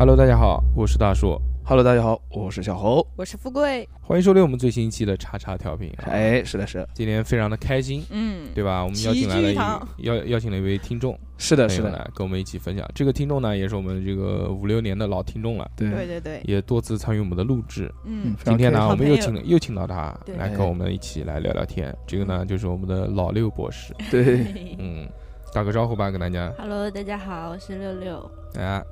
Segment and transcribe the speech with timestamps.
[0.00, 3.06] Hello，大家好，我是大硕，Hello，大家好，我是小侯。
[3.16, 5.90] 我是富贵，欢迎收听我们最新一期的叉叉调频。
[5.98, 8.82] 啊，哎，是的，是的，今天非常的开心，嗯，对吧？
[8.82, 12.90] 我们邀请来了一邀邀请了一位听众，是的，是的，来跟我们一起分享。
[12.94, 17.92] 这个听众呢，也是我们这个五六年的老听众了，对对，对对，也多次参与我们的录制。
[18.06, 21.94] 嗯，今天呢，我们又请了又请到他来跟我们一起来聊聊天。
[22.06, 23.92] 这个呢，就是我们的老六博士。
[24.10, 24.46] 对，
[24.80, 25.06] 嗯，
[25.52, 26.50] 打个招呼吧，跟大家。
[26.56, 28.30] Hello，大家好，我是六六。
[28.54, 28.82] 哎，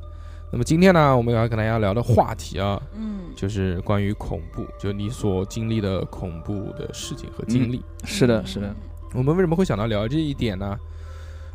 [0.50, 7.84] 那么今天呢，我们要跟大家聊的话题啊，嗯，就是关于恐怖，就你所经历的恐怖的事情和经历。
[8.04, 8.74] 是的，是的，
[9.14, 10.76] 我们为什么会想到聊这一点呢？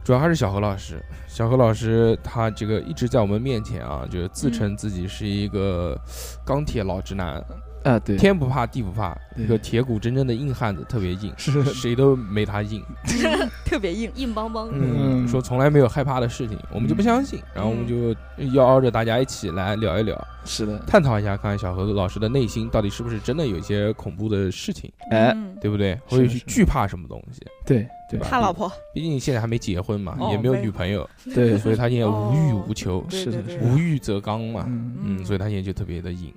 [0.04, 5.98] 主要还是小何老师，小何老师他这个一直在我们面前啊，就是自称自己是一个
[6.46, 7.42] 钢铁老直男，
[7.84, 12.82] 啊，对，天不怕地不怕，对一个铁骨铮铮的硬汉子，特别硬，是谁都没他硬。
[13.66, 18.16] 特别硬，硬邦邦，嗯，嗯说从来没有害怕的事情，我们就不相信，然后我们就
[18.54, 25.94] 邀着大家一起来聊一聊，是的，探讨一下，看看小何老师的内心到底是不是真的有一些恐怖的事情，哎，嗯对不对？
[25.94, 28.28] 是或者是是惧怕什么东西，对，对吧？
[28.30, 34.64] 怕老婆，毕竟现在还没结婚嘛，哦也没有女朋友， 对，所以他现在无欲哦无求，是的无欲则刚嘛。
[34.68, 36.34] 嗯，嗯，所以他现在就特别的硬。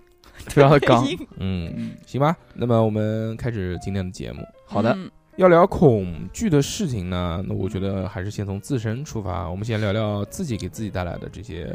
[0.48, 1.04] 非常的刚，
[1.38, 4.42] 嗯，嗯，行吧，那么我们开始今天的节目。
[4.64, 9.46] 好的，嗯要聊恐惧的事情呢，那我觉得还是先从自身出发。
[9.50, 11.70] 我们先聊聊自己给自己带来的这些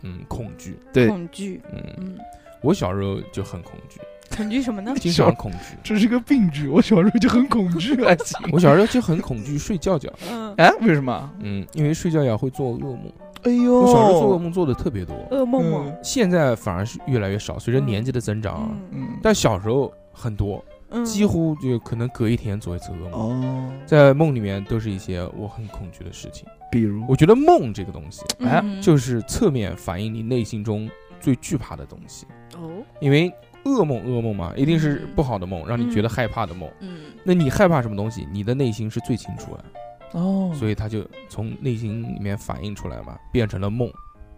[0.00, 0.78] 嗯恐惧。
[0.94, 2.18] 对，恐惧，嗯，嗯，
[2.62, 4.00] 我小时候就很恐惧，
[4.34, 4.94] 恐惧什么呢？
[4.98, 5.76] 经常恐惧。
[5.84, 7.94] 这是个病句，我小时候就很恐惧。
[8.50, 11.30] 我小时候就很恐惧睡觉觉，嗯，哎，为什么？
[11.40, 13.12] 嗯，因为睡觉觉会做噩梦。
[13.44, 15.98] 哎呦，我小时候做噩梦做的特别多，噩梦梦，嗯。
[16.02, 18.68] 现在反而是越来越少，随着年纪的增长啊。
[18.90, 19.02] 嗯。
[19.02, 26.46] 嗯，但小时候很多，嗯，几乎就可能隔一天做一次噩梦，哦，在梦里面都是一些我很恐惧的事情。
[26.70, 30.88] 比如，我觉得梦这个东西，哎嗯就是侧面反映你内心中
[31.20, 33.32] 最惧怕的东西，哦，因为
[33.64, 35.08] 噩梦噩梦嘛，一定是嗯。
[35.14, 36.70] 不好的梦，让你觉得害怕的梦。
[36.80, 39.64] 嗯，那你害怕什么东西，你的内心是最清楚的，
[40.12, 43.90] 哦，所以他就从内心里面反映出来嘛，变成了梦，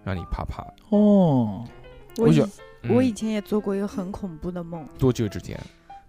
[0.05, 0.63] 让你怕怕。
[0.91, 1.65] 哦，
[2.19, 2.33] 我
[2.89, 5.61] 我以前也做过一个很恐怖的梦，多久之前？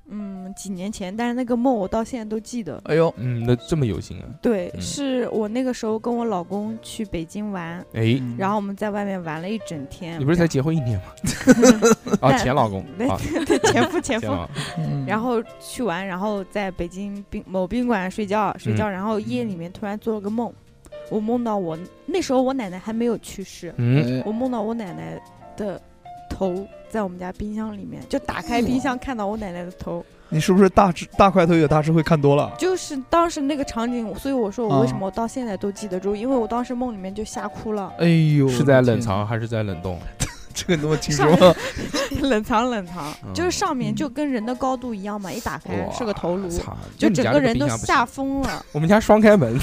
[0.08, 2.80] 嗯，几年前，但是那个梦我到现在都记得。
[2.86, 4.26] 哎呦，嗯，那这么有心啊？
[4.42, 10.20] 对，嗯是我那个时候跟我老公去北京玩，哎，嗯然后我们在外面玩了一整天。
[10.20, 11.06] 你不是才结婚一年吗？
[12.22, 20.52] 啊，前老公 对啊，对前夫前夫， 老，嗯然后去玩，然后在北京宾某宾馆睡觉睡觉，然后夜里面突然做了个梦，
[21.10, 25.20] 我梦到我那时候我奶奶还没有去世，嗯，哎我梦到我奶奶
[25.58, 25.82] 的
[26.30, 32.52] 头在我们家冰箱里面，就打开冰箱看到我奶奶的头，你是不是大智大块头有大智慧看多了？
[32.58, 40.00] 就是当时那个场景，所以我说我为什啊么我到现在都记得住，因为我当时梦里面就吓哭了，哎呦，是在冷藏还是在冷冻？
[40.56, 41.54] 这个那么清楚吗？
[42.22, 46.48] 冷藏冷藏，就是上面嗯就跟人的高度一样嘛，一打开是个头颅。
[46.98, 49.54] 就整个人都吓疯了，我们家双开门。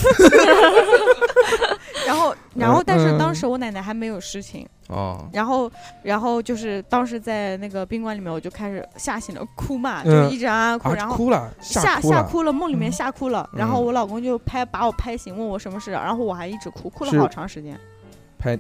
[2.06, 5.70] 然后，然后，但是嗯当时我奶奶还没有事情，哦，然后，
[6.02, 17.78] 然后就是当时在那个宾馆里面，我就开始吓醒了，哭嘛，嗯就一直啊哭，啊然后哭了，吓吓哭了，梦里面嗯吓哭了，然后嗯我老公就拍把我拍醒，问我什么事，然后我还一直哭，哭了好长时间，
[18.38, 18.58] 拍，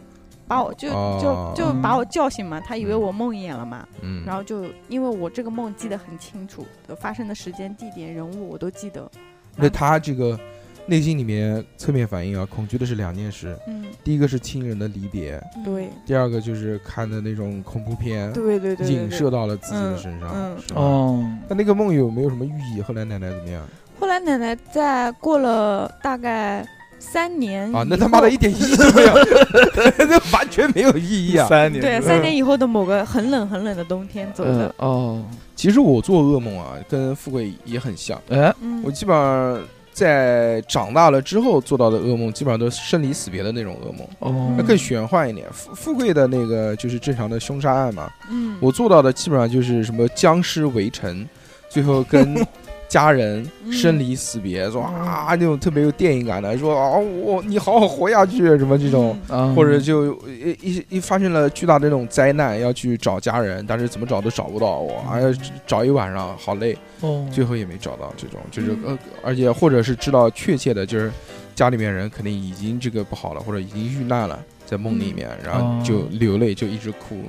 [0.48, 6.66] 把我就哦就就把我叫醒嘛，他以为我梦魇了嘛，嗯，然后就因为我这个梦记得很清楚，
[6.98, 9.10] 发生的时间、地点、人物我都记得，
[9.56, 10.38] 那他这个
[10.86, 20.80] 内心里面侧面反映啊，恐惧的是两件事，嗯，第一个是亲人的离别，对，第二个就是看的那种恐怖片，对对对对影射到了自己的身上，嗯是吧？
[20.80, 22.82] 哦，那那个梦有没有什么寓意？
[22.82, 23.64] 后来奶奶怎么样？
[24.00, 26.66] 后来奶奶在过了大概
[26.98, 27.84] 三年啊？
[27.88, 29.14] 那他妈的一点意义都没有，
[30.08, 31.46] 那完全没有意义啊！
[31.48, 31.80] 三年。
[31.80, 38.82] 对三年以后的某个很冷很冷的冬天走嗯的，哦，其实我做噩梦啊，跟富贵也很像，哎，嗯。
[38.84, 39.60] 我基本上
[39.92, 44.06] 在长大了之后做到的噩梦，基本上都是生离死别的那种噩梦。
[44.20, 44.54] 哦。
[44.56, 51.28] 那更玄幻一点，富富贵的那个就是正常的凶杀案嘛，嗯，我做到的基本上就是什么僵尸围城，
[51.68, 52.34] 最后跟
[52.92, 59.18] 家人嗯生离死别，说啊那种特别有电影感的，说啊我你好好活下去什么这种，
[59.56, 65.32] 或者就一一一发生了巨大的那种灾难，要去找家人，但是怎么找都找不到，我还要
[65.66, 71.10] 找一晚上，好累，哦，最后也没找到，这种就是嗯呃，而且或者是知道确切的，就是
[71.54, 77.22] 家里面人肯定已经这个不好了，或者已经遇难了，在梦里面，然后就哦流泪，就一直哭，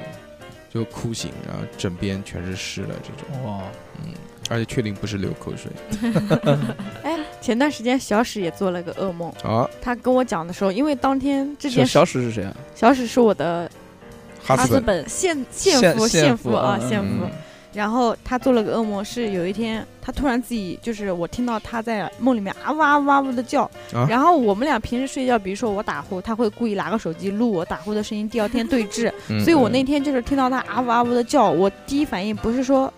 [0.70, 3.62] 就哭醒，然后枕边全是湿的这种，哇，
[4.04, 4.12] 嗯，
[4.50, 5.72] 而且确定不是流口水
[7.04, 12.56] 哎，前段时间小史也做了个噩梦，啊，他跟我讲的时候，因为当天之前，小史是谁啊？
[12.76, 13.70] 小史是我的
[14.44, 17.32] 哈斯本，哈斯本献献俘献献俘啊嗯献俘嗯。
[17.74, 29.12] 然后他做了个噩梦，是有一天他突然自己就是我听到他在梦里面啊呜啊呜啊呜的叫，啊然后我们俩平时睡觉，比如说我打呼，他会故意拿个手机录我打呼的声音，第二天对峙。
[29.30, 32.94] 嗯所以我那天就是听到他啊呜啊呜的叫，我第一反应不是说。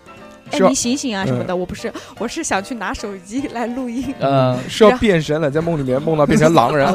[0.52, 1.46] 哎，你醒醒啊什么嗯。
[1.46, 6.94] 的，我不是，我是想去拿手机来录音，嗯，是要变身了，在梦里面梦到变成狼人， 啊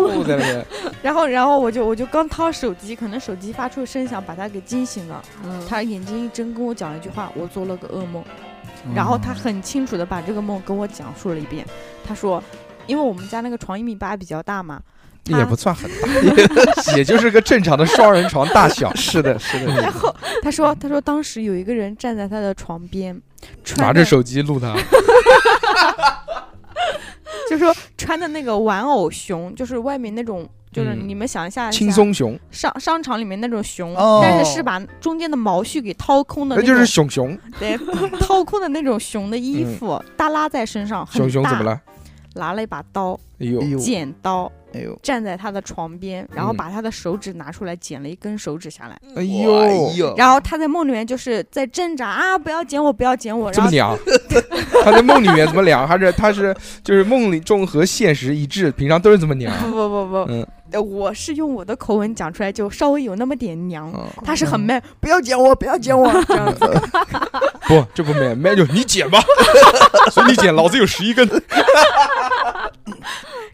[0.00, 0.24] 呜。
[0.24, 0.66] 在那边，
[1.02, 8.22] 然后，然后我就我就刚掏手机，可能手机发出声响把他给惊醒了，嗯，他眼睛一睁跟我讲了一句话，我做了个噩梦。
[8.86, 8.94] 嗯。
[8.94, 11.64] 然后他很清楚的把这个梦跟我讲述了一遍。
[12.04, 12.42] 他说，
[12.86, 16.08] 因为我们家那个床一米八比较大嘛，他也不算很大，
[16.96, 23.20] 也就是个正常的双人床大小， 是的，是的，然后他说，他说当时有一个人站在他的床边，
[23.76, 24.74] 拿着手机录他，
[27.48, 30.48] 就说穿的那个玩偶熊，就是外面那种。
[30.70, 37.74] 就是嗯你们想一下，轻松熊，商商场里面那种熊，哦但是是把中间的毛絮给掏空的那就是，熊熊，对，
[38.20, 41.62] 掏空的那种熊的衣服，耷拉在身上，熊熊怎么？
[41.64, 41.80] 了？
[42.34, 43.18] 拿了一把刀，
[43.80, 48.98] 剪刀，哎呦，站在他的床边，然后嗯把他的手指拿出来，剪了一根手指下来。
[49.14, 49.22] 哎哎
[49.96, 53.50] 呦，然后他在梦里面就是在挣扎啊，不要剪我，不要剪我。
[53.52, 53.98] 然后这么娘？
[54.84, 55.86] 他在梦里面怎么凉？
[55.88, 56.54] 还是他是
[56.84, 59.52] 就是梦里中和现实一致，平常都是这么娘？
[59.70, 63.90] 不不不不，嗯，呃我是用我的口吻讲出来，就稍微有那么点娘。
[63.92, 66.60] 哦他是很 man，不要剪我，不要剪我， 这样子。
[67.68, 69.20] 不，这不 man man 就你剪吧，
[70.10, 71.28] 随你剪，老子有十一根。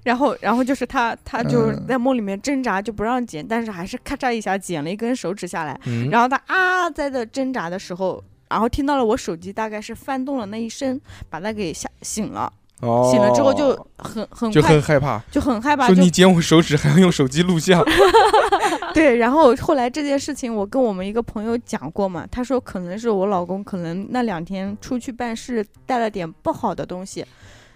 [0.02, 5.78] 然后，然后就是他，他就嗯在梦里面挣扎，就不让剪，但是还是咔嚓一下剪了一根手指下来。
[5.86, 11.00] 嗯，然后他啊在的挣扎的时候，然后听到了我手机大概是翻动了那一声，
[11.30, 12.52] 把他给吓醒了。
[12.80, 17.82] 哦醒了之后就很很就快很害怕，就很害怕，就说你剪我手指还要用手机录像
[18.92, 19.16] 对。
[19.16, 27.24] 然后后来这件事情我跟我们一个朋友讲过嘛，他说可能是我老公可能那两天出去办事带了点不好的东西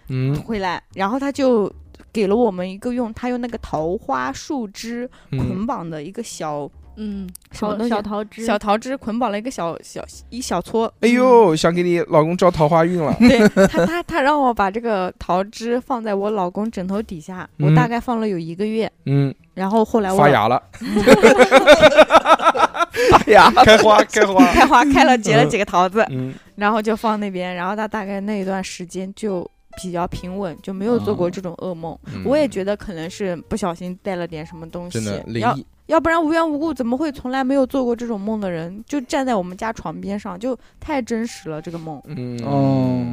[0.08, 1.72] 嗯回来，然后他就
[2.12, 6.70] 给了我们一个用他用那个桃花树枝嗯捆绑的一个小、嗯，
[7.52, 10.92] 桃什么小桃枝，小桃枝，捆绑了一个小小一小撮。
[11.00, 20.62] 哎呦，想给你老公招桃花运了， 对 他，他他让我把这个桃枝放在我老公枕头底下，我嗯大概放了有一个月，嗯，然后后来我发芽了，
[23.10, 29.48] 发芽，开花开花，开花开了，结了几个桃子，嗯，然后就放那边，然后他大概那一段时间就
[29.80, 31.96] 比较平稳，就没有做过这种噩梦。
[32.06, 32.22] 嗯。
[32.24, 42.00] 我也觉得可能是不小心带了点什么东西，真的灵要异，要不然无缘无故怎么会从来没有做过这种梦的人，就站在我们家床边上，就太真实了，这个梦。
[42.06, 42.40] 嗯。
[42.44, 43.04] 哦。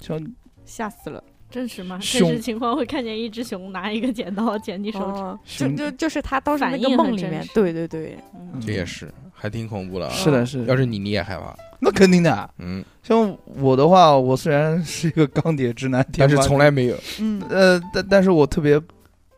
[0.00, 0.24] 像
[0.64, 1.22] 吓死了。
[1.48, 1.98] 真实吗？
[2.00, 2.20] 熊。
[2.20, 8.60] 真实情况会看见一只熊拿一个剪刀剪你手指，哦，就就就是他当时那个梦里面，对对对，嗯。
[8.60, 10.12] 这也是还挺恐怖的啊。
[10.12, 12.50] 是的，是的，要是你，你也害怕，那肯定的。
[12.58, 18.78] 嗯，像我的话，我虽然是一个钢铁直男，但是从来没有，嗯，呃，但但是我特别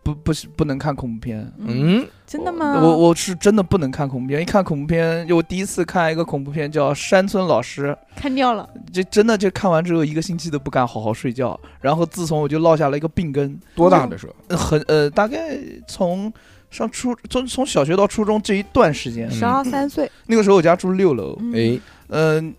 [0.08, 1.40] 不不是不能看恐怖片。
[1.58, 2.81] 嗯，嗯，真的吗？
[2.82, 7.96] 我我是真的不能看恐怖片，一看恐怖片，我第一次看一个恐怖片叫《山村老师。
[8.16, 14.35] 看掉了，》，就真的就看完之后一个星期都不敢好好睡觉，然后自从我就落下了一个病根，多大的时候？
[14.49, 16.32] 呃很呃大概从
[16.71, 21.52] 上初从从小学到初中这一段时间，十二三岁，那个时候我家住六楼，嗯。
[21.54, 21.80] 哎，嗯，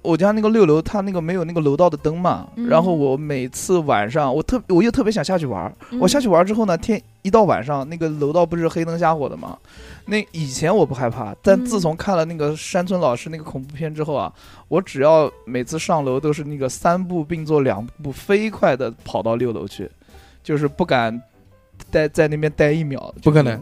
[0.01, 2.67] 我家那个六楼，它那个没有那个楼道的灯嘛，嗯。
[2.67, 9.57] 然后我每次晚上，我特我又特别想下去玩儿，我下去，玩儿之后呢，天一到晚上，那个楼道不是黑灯瞎火的嘛，
[10.05, 14.31] 那以前我不害怕，但嗯自从看了那个山村老师那个恐怖片之后啊，
[14.67, 19.89] 我只要每次上楼都是那个三步并作两步，飞快的跑到六楼去，
[20.43, 21.19] 就是不敢
[21.89, 23.59] 待在那边待一秒，不可能，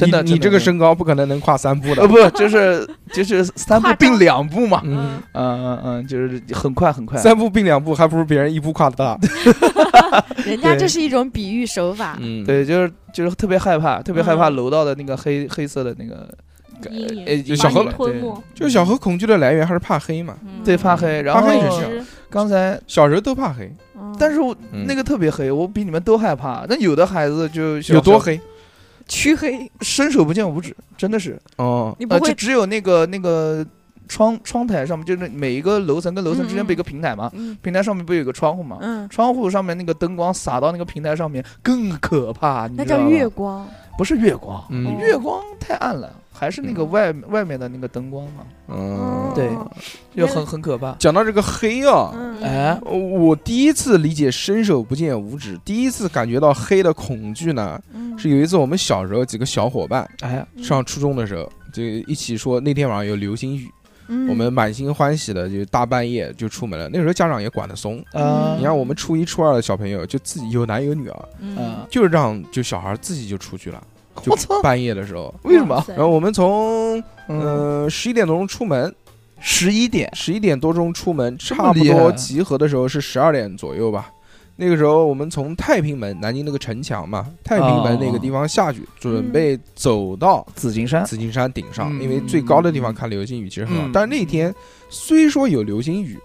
[0.00, 2.02] 真的，你你这个身高不可能能跨三步的。
[2.02, 9.18] 呃，不就是就是三步并两步嘛，嗯，嗯嗯嗯，就是很快很快，三步并两步，还不如别人一步跨的大。
[10.44, 14.56] 人家这是一种比喻手法，嗯，对，就是就是特别害怕，特别害怕嗯。
[14.56, 16.28] 楼道的那个黑黑色的那个，
[16.90, 20.62] 阴呃影，把就小何你吞没，就是小何恐惧的来源还是怕黑嘛，嗯。
[20.64, 24.14] 对怕黑，然怕后黑也是是刚才，小时候都怕黑，嗯。
[24.18, 24.84] 但是我嗯。
[24.86, 26.64] 那个特别黑，我比你们都害怕。
[26.68, 28.18] 那有的孩子就有多？
[28.18, 28.40] 黑？
[29.10, 33.66] 黢黑，伸手不见五指，真的是，哦，呃，你不会就只有那个那个
[34.08, 37.58] 窗窗台上面，就是每一个楼层跟楼层之间不有一个平台吗，嗯。
[37.60, 38.78] 平台上面不有个窗户吗？
[38.80, 44.96] 嗯，窗户上面那个灯光洒到那个平台上面更可怕，你那叫知道吗月光，不是月光，嗯。
[44.98, 46.90] 月光太暗了，还是那个嗯。
[46.90, 49.70] 外外面的那个灯光嘛，嗯，对哦
[50.16, 50.94] 就很很可怕。
[50.98, 63.66] 讲到这个黑啊，嗯，哎，我第一次理解伸手不见五指，第一次感觉到黑的恐惧呢，嗯是有一次我们小时候几个小伙伴哎，上初中的时候，就一起说那天晚上有流星雨，
[64.08, 66.88] 嗯我们满心欢喜的就大半夜就出门了。
[66.92, 73.82] 那时候家长也管得松，啊，你看我们初一初二的小朋友就自己有男有女啊，就让就小孩自己就出去了，
[74.22, 75.34] 就，半夜的时候。
[75.44, 76.98] 为什么然后我们从
[77.28, 78.94] 嗯，呃十一点多钟出门，
[79.40, 84.10] 十一点，十一点多钟出门，差不多集合的时候是十二点左右吧。
[84.60, 93.86] 那个时候我们从太平门，南京那个城墙嘛，太平门那个地方下去，准备走到紫金山，紫金山顶上，嗯因为最高的地方看流星雨其实很好。
[93.86, 94.54] 嗯但是那天
[94.90, 96.18] 虽说有流星雨，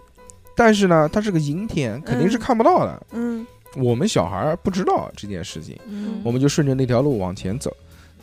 [0.53, 3.07] 但是呢，它是个阴天，肯定是嗯看不到的。
[3.13, 7.75] 嗯我们小孩儿不知道这件事情，嗯我们就顺着那条路往前走。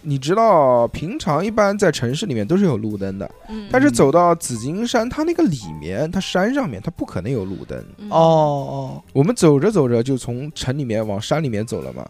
[0.02, 3.68] 你知道，平常一般在城市里面都是有路灯的，嗯。
[3.70, 7.78] 但是走到紫金山，它那个里面，它山上面，它不可能有路灯。
[7.98, 8.10] 嗯。
[8.10, 12.06] 哦哦，我们走着走着就从城里面往山里面走了嘛，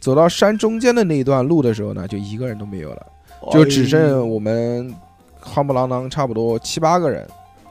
[0.00, 3.06] 走到山中间的那一段路的时候呢，就一个人都没有了，
[3.52, 4.92] 就只剩我们
[5.40, 7.26] 夯不啷当差不多七八个人，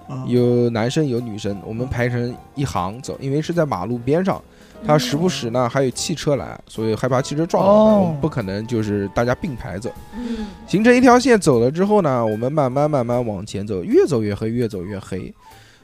[0.07, 4.41] 哎有男生有女生，我们排成一行走，因为是在马路边上，
[4.85, 9.91] 它时不时呢还有汽车来，所以害怕汽车撞到我们，哦我们不可能就是大家并排走。
[10.17, 15.33] 嗯形成一条线走了之后呢，我们慢慢慢慢往前走，越走越黑，越走越黑。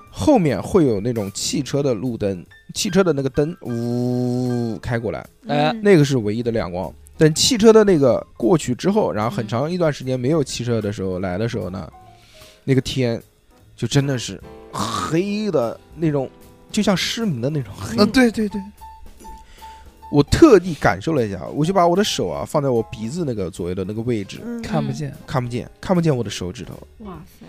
[0.10, 6.94] 后面会有那种汽车的路灯，汽车的那个灯呜开过来，哎嗯那个是唯一的亮光。
[7.18, 11.90] 等汽车的那个过去之后，然后很长一段时间没有汽车的时候来的时候呢，
[12.64, 13.22] 那个天
[13.76, 14.42] 就真的是
[14.72, 16.30] 黑的那种，
[16.72, 17.96] 就像失明的那种黑。
[17.98, 18.60] 嗯，对对对，
[20.12, 24.62] 我特地感受了一下，我就把我的手啊放在我鼻子那个左右的那个位置，嗯。
[24.62, 26.74] 看不见，看不见，看不见我的手指头，
[27.06, 27.46] 哇塞，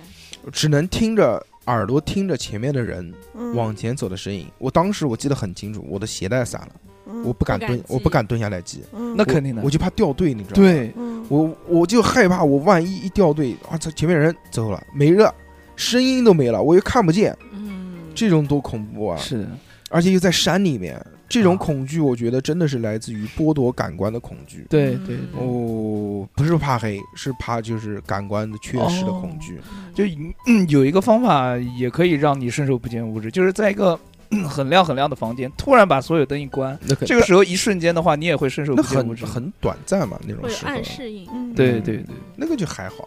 [0.52, 3.54] 只能听着耳朵听着前面的人嗯。
[3.56, 4.46] 往前走的声音。
[4.58, 6.72] 我当时我记得很清楚，我的鞋带散了，
[7.06, 9.14] 嗯我不敢蹲不敢，系我不敢蹲下来系，嗯。
[9.16, 9.62] 那肯定的。
[9.62, 11.26] 我，就怕掉队，你知道吗？，对，嗯。
[11.28, 15.34] 我我就害怕我万一一掉队，啊操，前面人走了没了，
[15.76, 19.16] 声音都没了，我又看不见，嗯，这种多恐怖啊！
[19.18, 19.38] 是。
[19.38, 19.48] 的，
[19.90, 21.00] 而且又在山里面，
[21.32, 24.66] 这种啊恐惧，我觉得真的是来自于剥夺感官的恐惧。
[24.68, 29.58] 对对对，哦，不是怕黑，是怕就是感官的缺失的恐惧。
[29.94, 30.04] 就
[30.46, 33.98] 嗯有一个方法也可以让你伸手不见五指，就是在一个。
[34.34, 39.26] 嗯很亮很亮的房间，突然把所有灯一关，那这个时候一瞬间的话，你也会伸手不见五指。
[39.26, 43.06] 很很短暂嘛，那种会有时候，暗示应，嗯对对对，那个就还好。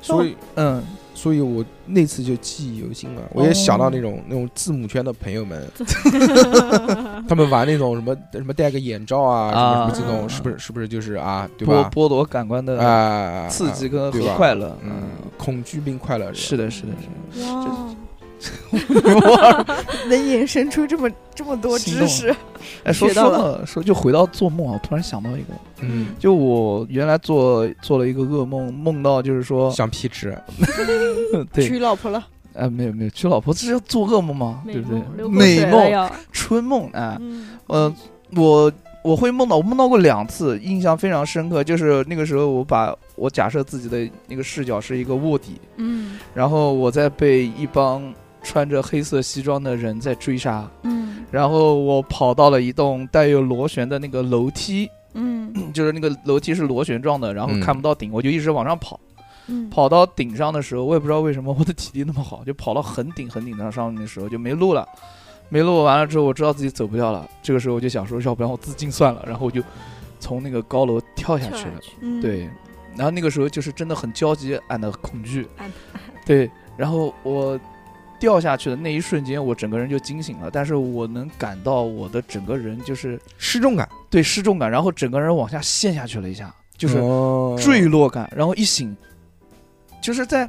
[0.00, 0.82] 所以，嗯，
[1.24, 3.22] 所以我那次就记忆犹新了。
[3.32, 5.66] 我也想到那种那种字母圈的朋友们，
[7.26, 11.90] 他们玩那种什么什么戴个眼罩啊，什么啊什么这种，嗯是不是是不是就是啊，对剥吧？
[11.94, 14.92] 剥夺感官的啊，刺激跟和快乐，嗯，
[15.38, 16.34] 恐惧并快乐着。
[16.34, 16.88] 是的，是的，
[17.32, 17.96] 是的。
[20.08, 22.34] 能延伸出这么这么多知识，
[22.84, 30.36] 哎，说说到说就回到做梦啊，我突然想到一个，嗯，就我原来做做了一个噩梦，梦到就是说，想皮吃，
[31.52, 34.62] 对，娶老婆了，哎，没有没有，娶老婆这是做噩梦吗？
[34.64, 35.28] 对不对？
[35.28, 37.58] 美梦、春梦，哎，嗯。
[37.66, 37.94] 呃，
[38.36, 38.70] 我
[39.02, 41.62] 我会梦到，我梦到过两次，印象非常深刻。
[41.64, 46.18] 就是那个时候，我把我假设自己的那个视角是一个卧底，嗯。
[46.34, 48.02] 然后我在被一帮
[48.44, 59.00] 穿着黑色西装的人在追杀，嗯然后我跑到了一栋带有螺旋的那个楼梯，嗯 就是那个楼梯是螺旋状的，然后嗯看不到顶，我就一直往上跑。
[59.46, 64.88] 嗯，跑到顶上的时候，我也不知道为什么我的体力那么好，就跑到很顶很顶的上面的时候就没路了。
[65.50, 67.28] 没路完了之后，我知道自己走不掉了。
[67.42, 69.22] 这个时候我就想说，要不然我自尽算了。
[69.26, 69.62] 然后我就
[70.18, 71.78] 从那个高楼跳下去了。
[71.82, 72.48] 去，嗯，对，
[72.96, 75.46] 然后那个时候就是真的很焦急俺的恐惧。
[76.24, 77.60] 对，然后我
[78.18, 87.56] 掉下去的那一瞬间，我整个人就惊醒了，但是我能感到我的整个人就是失重感，对失重感，然后整个人往下陷下去了一下，就是哦。
[87.60, 88.96] 坠落感，然后一醒，
[90.00, 90.48] 就是在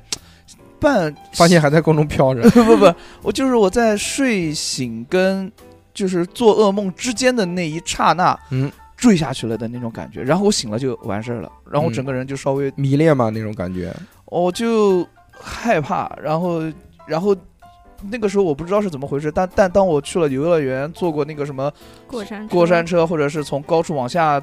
[0.80, 2.42] 半发现还在空中飘着。
[2.52, 5.52] 不不不，我就是我在睡醒跟
[5.94, 13.94] 就是做噩梦之间的那一刹那，嗯，坠下去了的那种感觉，然后我醒了就完事儿了，然后整个人就稍微，迷恋嘛那种感觉，
[14.26, 16.62] 我就害怕，然后
[17.06, 17.36] 然后。
[18.10, 21.72] 那个时候我不知道是怎么回事，但但当我去了游乐园，坐过那个什么
[22.08, 24.42] 过山过山车，或者是从高处往下，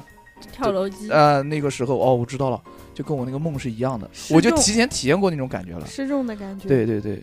[0.51, 2.61] 跳楼机，呃，那个时候哦，我知道了，
[2.93, 5.85] 就跟我那个梦是一样的，我就提前体验过那种感觉了。
[5.85, 7.21] 失重的感觉，对对对，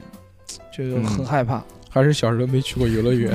[0.72, 1.04] 就嗯。
[1.04, 1.62] 很害怕。
[1.92, 3.34] 还是小时候没去过游乐园，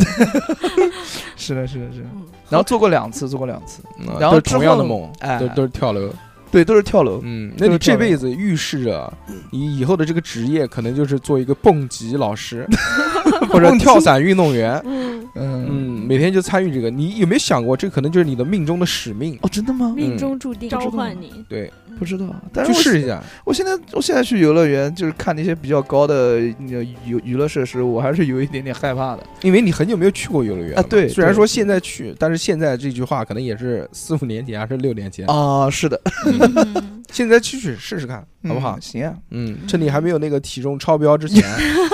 [1.36, 2.08] 是的，是的，是的。
[2.16, 5.38] 嗯，然后做过两次，做过两次，嗯然后同样的梦，哎。
[5.38, 6.10] 都都是跳楼。
[6.56, 7.20] 对，都是跳楼。
[7.22, 9.12] 嗯，那你这辈子预示着
[9.52, 12.66] 你以后的这个职业可能就是做一个蹦极老师
[13.52, 14.82] 或者跳伞运动员。
[14.86, 19.38] 嗯，嗯嗯，每天就参与这个，你有没有想过，这可能就是你的命中的使命？
[19.42, 19.94] 哦，真的吗？
[19.94, 23.22] 命中注定，召唤你，对，嗯不知道，但是我去试一下。
[23.44, 29.24] 我现在我现在去游乐园，就是看那些比较高的那个娱娱乐设施，我还是有一点点害怕的。
[29.42, 35.26] 因为你很久没有去过游乐园啊对对虽然说现在去，但是现在这句话可能也是四五年前还是六年前。
[35.28, 38.82] 啊，是的，嗯 现在去去试试看，好不好嗯？
[38.82, 41.44] 行啊，嗯，趁你还没有那个体重超标之前，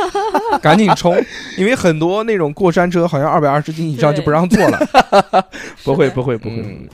[0.61, 1.15] 赶紧冲，
[1.57, 4.79] 因为很多那种过山车好像二百二十斤以上就不让坐了。
[5.83, 6.87] 不会不会不会，嗯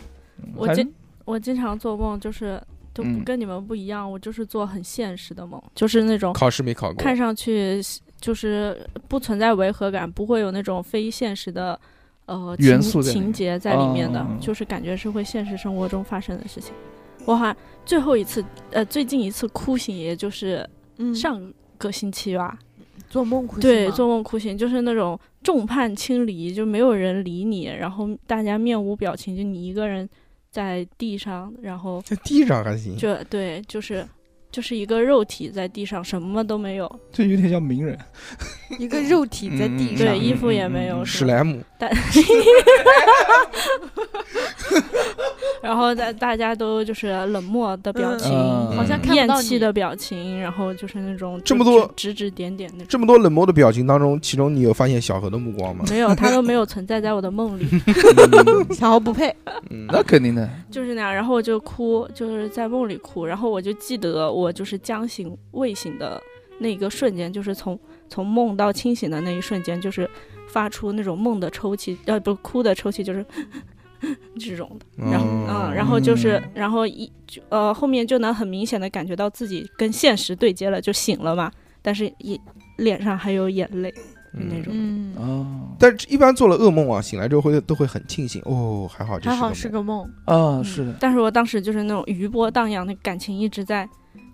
[0.56, 0.92] 我经
[1.26, 2.62] 我经常做梦，就是
[2.98, 3.24] 都不嗯。
[3.24, 7.80] 跟你们不一样，我就是做很现实的梦，就是那种考试没考过，看上去
[8.20, 8.75] 就是
[9.08, 11.80] 不存在违和感，不会有那种非现实的
[12.25, 14.27] 呃情情节在里面的，哦。
[14.42, 16.74] 就是感觉是会现实生活中发生的事情。
[17.25, 21.13] 我好像最后一次呃最近一次哭醒，也就是嗯。
[21.13, 22.58] 上个星期吧，
[23.08, 23.54] 做梦哭。
[23.54, 30.10] 醒对，做梦哭醒就是那种众叛亲离，就没有人理你，然后大家面无表情，就你一个人
[30.58, 32.98] 在地上，然后在地上还行。
[32.98, 34.04] 就对，就是
[34.51, 37.98] 就是一个肉体在地上，什么都没有， 这有点像名人。
[38.80, 41.89] 一个肉体在地嗯上，对，衣服也嗯没有，史莱姆， 但
[45.62, 52.88] 然后大大家都就是冷漠的表情，嗯好像看不厌弃的表情，然后就是那种这么多指指指点点那种。
[52.89, 55.84] 这么多冷漠的表情当中，其中你有发现小何的目光吗？
[55.89, 59.34] 没有，他都没有存在在我的梦里，嗯小何不配，
[59.70, 61.13] 嗯，那肯定的，就是那样。
[61.13, 63.25] 然后我就哭，就是在梦里哭。
[63.25, 66.22] 然后我就记得我就是将醒未醒的
[66.60, 67.79] 那个瞬间，就是从
[68.10, 70.10] 从梦到清醒的那一瞬间，就是
[70.48, 73.25] 发出那种梦的抽泣，呃，不哭的抽泣，就是
[74.39, 74.86] 这种的。
[75.12, 81.51] 然后嗯，然后就是，然后一就呃后面就能很明显的感觉到自己跟现实对接了，就醒了嘛。
[81.82, 82.39] 但是一
[82.77, 83.94] 脸上还有眼泪
[84.34, 84.74] 那种。
[84.75, 85.48] 嗯，哦
[85.79, 93.88] 但是一般做了噩梦啊，醒来之后会都会很庆幸，哦，还好这还好是个梦，啊，是的，但是我当时就是那种余波荡漾，那感情一直在，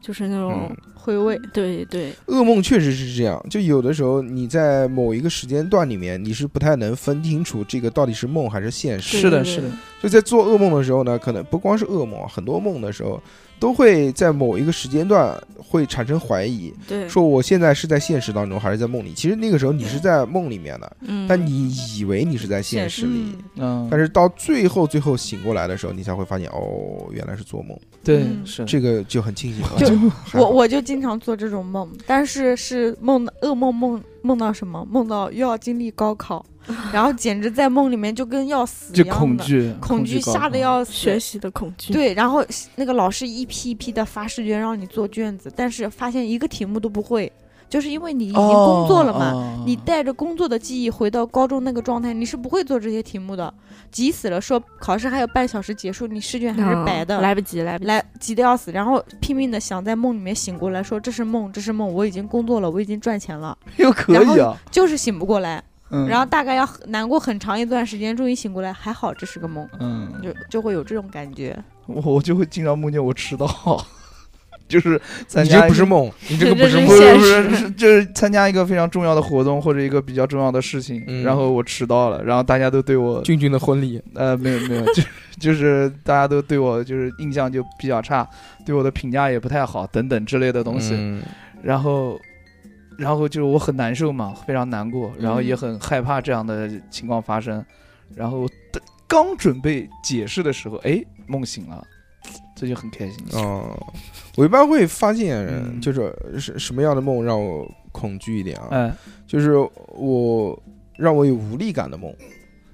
[0.04, 9.18] 就是那种、回味，对对，噩梦确实是这样，就有的时候你在某一个时间段里面，你是不太能分清楚这个到底是梦还是现实。
[9.18, 9.70] 是的，是的，
[10.02, 13.22] 就在做噩梦的时候呢，可能不光是噩梦，很多梦的时候
[13.64, 19.14] 都会在某一个时间段会产生怀疑，对，说我现在是在现实当中还是在梦里。
[19.14, 23.38] 其实那个时候你是在梦里面的，嗯，但你以为你是在现实里，
[23.90, 28.46] 但是到最后最后醒过来的时候，你才会发现哦，原来是做梦，对嗯。
[28.46, 28.64] 是。
[28.64, 29.80] 的这个就很庆幸了。
[29.80, 34.84] 就我我就经常做这种梦，但是是梦噩梦梦梦到什么？
[34.90, 36.44] 梦到又要经历高考，
[36.92, 40.92] 然后简直在梦里面就跟要死一就样的，恐惧，恐惧吓得要死。
[40.92, 42.44] 学习的恐惧，对，然后
[42.76, 47.32] 那个老师一批一批的发试卷让你做卷子，但是发现一个题目都不会，
[47.70, 53.54] 就是因为你已经工作了嘛，嘛你带着工作的记忆回到高中那个状态，你是不会做这些题目的。
[53.92, 57.88] 急死了，说考试还有半小时结束，你试卷还是啊白的，来不及，来不及。
[57.88, 66.08] 来急得要死，然后拼命的想在梦里面醒过来，说这是梦，这是梦，我已经工作了，我已经赚钱了，又可以啊，就是醒不过来，嗯。
[66.08, 71.56] 然后大概要难过很长一段时间，终于醒过来，还好这是个梦，嗯，就就会有这种感觉。
[71.86, 73.46] 我我就会经常梦见我迟到，
[74.74, 76.96] 就是参你加不是梦，你这个不是是梦不。
[76.96, 81.24] 是不是就是参加一个非常重要的活动或者一个比较重要的事情，嗯。
[81.24, 85.04] 然后我迟到了，然后大家都对我俊俊的婚礼，呃没有没有，就
[85.40, 88.28] 就是大家都对我就是印象就比较差，
[88.66, 91.22] 对我的评价也不太好等等之类的东西，嗯。
[91.62, 92.20] 然后
[92.98, 97.64] 然后就我很难受嘛，非常难过，然后也嗯很害怕这样的情况发生，
[98.16, 98.48] 然后
[99.08, 101.84] 刚准备解释的时候，哎，梦醒了，
[102.56, 103.18] 这就很开心。
[103.34, 103.78] 哦，
[104.36, 108.68] 我一般会发现嗯，就是什什么样的梦让我恐惧一点啊？
[108.72, 108.94] 哎，
[109.28, 109.56] 就是
[109.96, 110.58] 我
[110.98, 112.14] 让我有无力感的梦，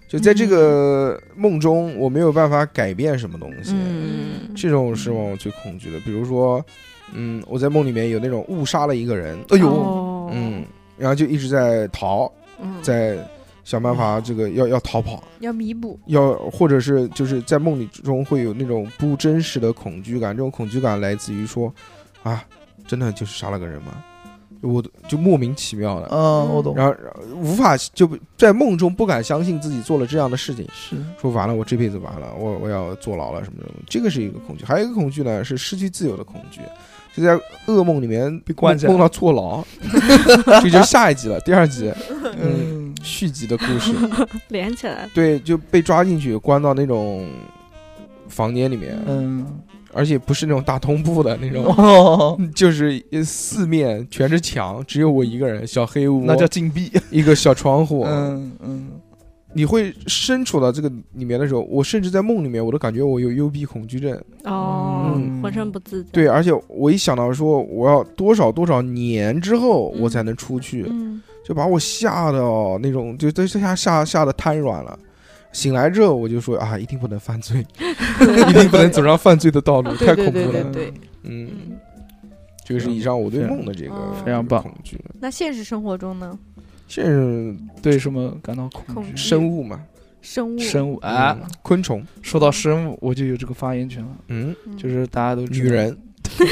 [0.07, 0.49] 就在这嗯。
[0.49, 5.99] 个梦中，我没有办法改变什么东西，嗯，这种是让我最恐惧的。
[5.99, 6.63] 比如说，
[7.13, 10.63] 嗯，我在梦里面有那种误杀了一个人，哎呦，哦，嗯，
[10.97, 13.17] 然后就一直在逃，嗯，在
[13.69, 21.71] 想办法这个要要逃跑， 要弥补，要或者是就是在梦里中会有那种不真实的恐惧感，这种恐惧感来自于说，
[22.23, 22.43] 啊，
[22.87, 24.03] 真的就是杀了个人吗？
[24.61, 26.93] 我就莫名其妙的，嗯，我懂，然后
[27.35, 34.65] 无法就在梦中不敢相信自己做了这样的事情，是，说完了我这辈子完了，我我要坐牢了什么什么，这个是一个恐惧。
[34.65, 36.59] 还有一个恐惧呢是失去自由的恐惧，
[37.15, 38.91] 就在噩梦里面被关起来。
[38.91, 39.63] 梦到坐牢，
[40.61, 41.93] 这就是下一集了，第二集。
[42.41, 43.93] 嗯，续集的故事。
[44.49, 47.27] 连起来，对，就被抓进去关到那种
[48.27, 49.45] 房间里面，嗯，
[49.93, 51.65] 而且不是那种大通铺的那种。
[51.77, 58.89] 哦， 就是四面全是墙，只有我一个人，小黑屋，那叫禁闭，一个小窗户，嗯嗯，
[59.53, 64.15] 你会身处到这个里面的时候，我甚至在梦里面，我都感觉我有幽闭恐惧症。
[64.43, 66.09] 哦嗯，浑身不自在。
[66.11, 70.01] 对，而且我一想到说我要多少多少年之后嗯。
[70.01, 74.97] 我才能出去，嗯，就把我吓到那种，就这下吓吓得瘫软了。
[75.51, 77.65] 醒来之后，我就说啊，一定不能犯罪，
[78.49, 80.51] 一定不能走上犯罪的道路，太恐怖了。
[80.51, 81.77] 对对对对，嗯，嗯。
[82.63, 84.95] 这个是以上我对梦的这个哦非常棒恐惧。
[85.19, 86.37] 那现实生活中呢？
[86.87, 89.17] 现实对什么感到恐恐惧？
[89.17, 89.81] 生物嘛，
[90.21, 95.97] 生物，生物啊，嗯，昆虫，说到生物，我就有这个发言权了，嗯，嗯就是大家都知道女，人，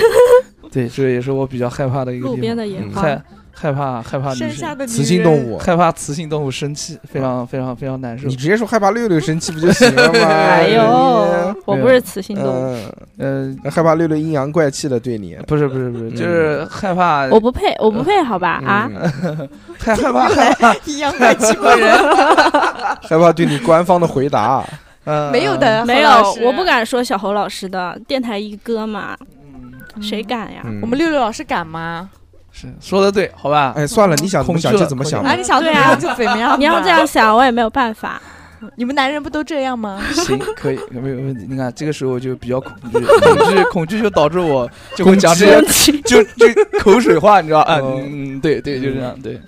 [0.71, 3.23] 对，这也是我比较害怕的一个路边地方，嗯的野花，害
[3.60, 8.36] 害怕害怕女山下生，的女雌性动，物，害怕雌性动物生气，非常非常非常难受你。
[8.36, 10.20] 直接说害怕六六生气不就行了吗？
[10.30, 12.78] 哎呦哎，我不是雌性动物，
[13.17, 18.62] 嗯，呃，害怕六六阴阳怪气的对你，不是不是不是，就是害怕，我不配，我不配，好吧？
[18.63, 18.88] 啊，
[19.80, 21.98] 太害害怕害怕， 阴阳怪气过人，
[23.02, 24.63] 害怕对你官方的回答，
[25.06, 26.10] 嗯 没有，的，没有
[26.43, 26.63] 我不。
[26.63, 29.17] 敢说小侯老师的电台一哥嘛，
[29.96, 30.62] 嗯谁敢呀？
[30.65, 32.10] 嗯我们六六老师敢吗？
[32.60, 33.74] 是说的对，好吧？
[33.76, 36.60] 哎，算了，你想怎么想就怎么想吧啊，你想怎么对啊样就怎么样。
[36.60, 38.22] 你要这样，想，我也没有办法。
[38.76, 40.02] 你们男人不都这样吗？
[40.12, 41.46] 行，可以，没有问题。
[41.48, 46.48] 你看，这个时候就比较恐惧， 恐惧，恐惧就导致我就会讲这些，就就
[46.80, 49.39] 口水话，你知道嗯，嗯对对，就这样，对。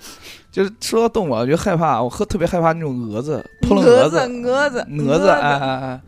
[0.52, 6.00] 就是说到动物啊，我就害怕，我特特别害怕那种蛾子，扑棱蛾蛾子，蛾子，蛾子，哎哎哎，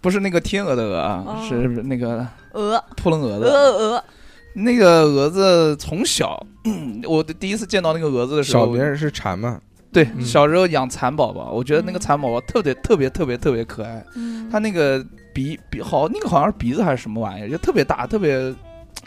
[0.00, 3.46] 不是那个天鹅的鹅啊，哦是那个鹅，扑棱蛾鹅子。
[3.46, 4.04] 鹅，
[4.52, 9.60] 那个蛾子从小，嗯 我第一次见到那个蛾子的时候，小别人是蝉嘛，
[9.92, 14.04] 对嗯小时候养蚕宝宝，我觉得那个嗯蚕宝宝特别特别特别特别可爱。
[14.14, 18.52] 嗯它那个鼻鼻好，那个好像是鼻子还是什么玩意儿，就特别大，特别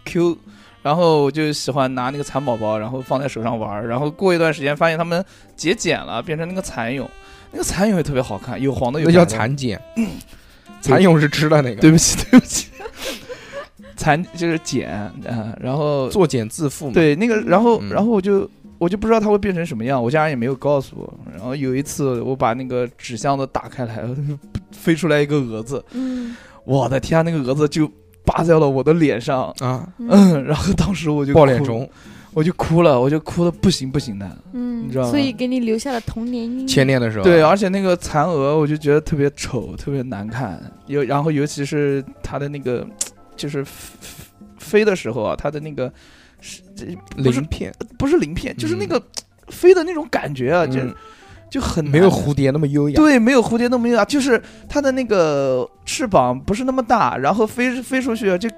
[0.06, 0.38] Q。
[0.82, 3.88] 然后我就喜欢拿那个蚕宝宝，然后放在手上玩儿。
[3.88, 5.24] 然后过一段时间，发现它们
[5.56, 7.10] 结茧了，变成那个蚕蛹。
[7.52, 9.32] 那个蚕蛹也特别好看，有黄的有那叫白的。
[9.32, 9.80] 蚕茧，
[10.82, 12.68] 蚕蛹是吃的那个，对不起，对不起，
[14.04, 15.12] 蚕就是茧啊、
[15.62, 21.14] 然后作茧自缚嘛，，对那个，然后嗯然后我就我就不知道它会变成什么样，我家人也没有告诉我。
[21.32, 24.04] 然后有一次我把那个纸箱子打开来，
[24.72, 26.36] 飞出来一个蛾子，嗯
[26.66, 27.90] 我的天啊，那个蛾子就
[28.26, 31.88] 扒在了我的脸上，啊，嗯， 然后当时我就哭，抱脸虫，
[32.34, 34.30] 我就哭了，我就哭的不行不行的。
[34.52, 36.68] 嗯你知道吗所以给你留下了童年阴影。
[36.68, 40.62] 前年的时候，对，而且那个蚕蛾，我就觉得特别丑，特别难看。
[40.88, 42.86] 尤然后尤其是它的那个，
[43.36, 43.74] 就是飞
[44.58, 45.92] 飞的时候啊，它的那个
[46.42, 46.62] 是
[47.18, 48.88] 不是鳞片不是鳞片，就是那嗯。
[48.88, 49.04] 个
[49.50, 50.96] 飞的那种感觉啊，就嗯。
[51.50, 58.50] 就很没有蝴蝶那么优雅，对，没有蝴蝶那么优雅，就是它的那个翅膀不是那么大，然后飞飞出去啊，就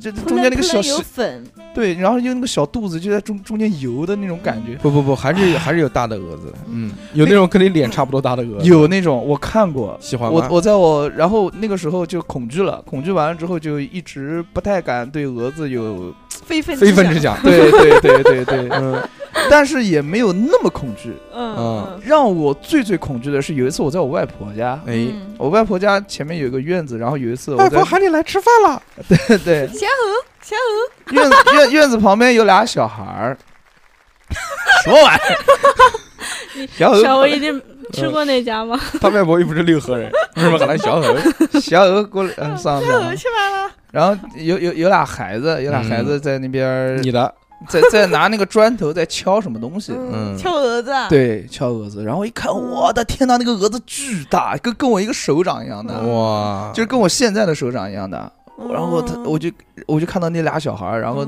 [0.00, 4.74] 这中间那个小棱扑棱有细粉，对，然后就那个小肚子就在中中间游的那种感觉。
[4.82, 10.30] 不不不，还是还是有大的蛾子的，嗯，有那种跟你脸差不多大的蛾子，有那种我看过，喜欢？
[10.32, 17.34] 我我在我然后那个时候就恐惧了，恐惧完了之后就一直不太敢对蛾子有，非分非分之想。
[17.36, 19.00] 想， 对对对对对，嗯
[19.50, 21.12] 但是也没有那么恐惧。
[21.34, 33.36] 嗯嗯让我最最恐惧的是有一次我在我外婆家，哎，嗯我外婆家前面有一个院子，然后有一次我外婆喊你来吃饭了， 对对小鹅，小鹅，院子院院子旁边有俩小孩儿，
[34.84, 35.18] 什么玩意
[36.62, 36.68] 儿？
[36.76, 37.60] 小鹅小欧一定
[37.92, 38.78] 吃过那家吗？
[39.00, 41.16] 他外婆又不是六合人，为什么喊他小鹅？
[41.60, 43.16] 小鹅过来，嗯，上小鹅上。
[43.16, 43.70] 吃饭了。
[43.90, 47.32] 然后有有有俩孩子，有俩孩子在那边儿你的，
[47.68, 52.04] 在在拿那个砖头在敲什么东西，嗯敲蛾子。，对，敲蛾子。
[52.04, 58.30] 然后一看，我的天呐，那个蛾子巨大，跟跟我一个手掌一样的，哇，就是跟我现在的手掌一样的。
[58.70, 59.50] 然后他，嗯我就
[59.86, 61.26] 我就看到那俩小孩儿，然后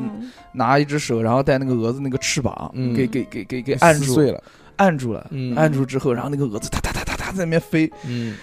[0.52, 4.40] 拿一只手，然后带那个蛾子那个翅膀，嗯给给给给给按住，碎了，
[4.76, 8.36] 按住了，嗯按住之后，然后那个蛾子哒哒哒哒哒在那边飞，嗯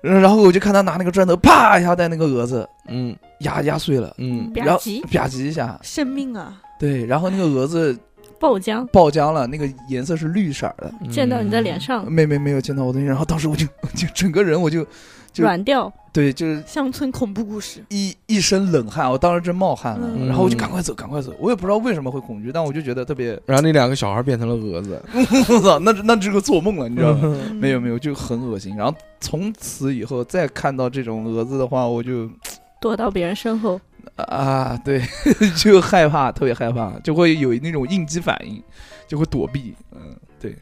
[0.00, 6.60] 然后我就看他拿那个砖头啪一下带那个蛾子嗯压压碎了，嗯然后吧唧吧唧一下，生命啊！
[6.78, 7.96] 对，然后那个蛾子
[8.38, 14.84] 爆浆爆浆了，那个颜色是绿色的，嗯溅到你的脸上，没没没有溅到我的脸，然后当时我就 就整个人我就
[15.32, 15.92] 就软掉。
[16.12, 17.84] 对，就是乡村恐怖故事。
[17.88, 25.02] 一一身冷汗，我当时真冒汗了，嗯然后我就赶快走，赶快走，我也不知道为什么会恐惧，但我就觉得特别，然后那两个小孩变成了蛾子，
[25.50, 27.20] 我操，那那这个做梦了，你知道吗？
[27.24, 28.76] 嗯没有没有，就很恶心。
[28.76, 32.30] 然后从此以后再看到这种蛾子的话，我就
[32.80, 33.80] 躲到别人身后，
[34.16, 35.02] 啊，对，
[35.56, 38.62] 就害怕，特别害怕，就会有那种应激反应，
[39.06, 39.74] 就会躲避。
[39.92, 40.00] 嗯，
[40.40, 40.56] 对，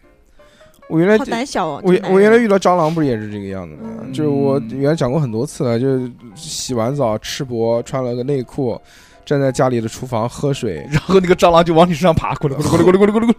[0.88, 1.80] 我原来好胆小哦！
[1.84, 3.88] 我我原来遇到蟑螂不是也是这个样子吗？
[4.02, 8.80] 嗯就是我原来讲过很多次了，就是洗完澡赤膊，穿了个内裤，
[9.24, 13.34] 站在家里的厨房喝水，然后那个蟑螂就往你身上爬，咕噜咕噜咕噜咕噜咕噜咕噜。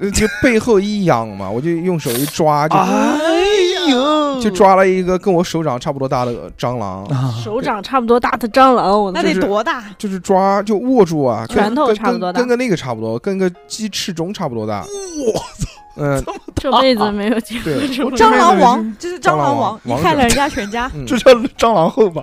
[0.00, 2.76] 呃就背后一痒嘛，我就用手一抓，就
[4.40, 9.84] 就抓了一个跟我手掌差不多大的蟑螂，啊，手掌差不多大的蟑螂，我那得多大？
[9.98, 12.38] 就是抓就握住啊，拳头差不多大。
[12.38, 14.80] 跟跟个那个差不多，跟个鸡翅中差不多大。
[14.82, 16.24] 我操嗯，
[16.56, 20.90] 这辈子没有见过这种蟑螂王就是蟑螂王，你害了人家全家。
[20.94, 21.06] 嗯。
[21.06, 22.22] 这叫蟑螂后吧？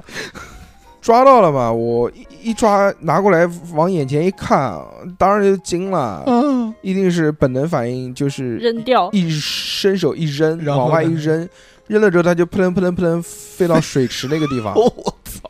[1.01, 4.79] 抓到了嘛，我一一抓拿过来往眼前一看，
[5.17, 11.47] 当然就惊了，嗯，一定是本能反应，就是扔掉，一伸手一扔，然后往外一扔，
[11.91, 14.73] 扔了之后它就扑棱扑棱扑棱飞到水池那个地方。
[14.79, 14.89] 我
[15.25, 15.49] 操，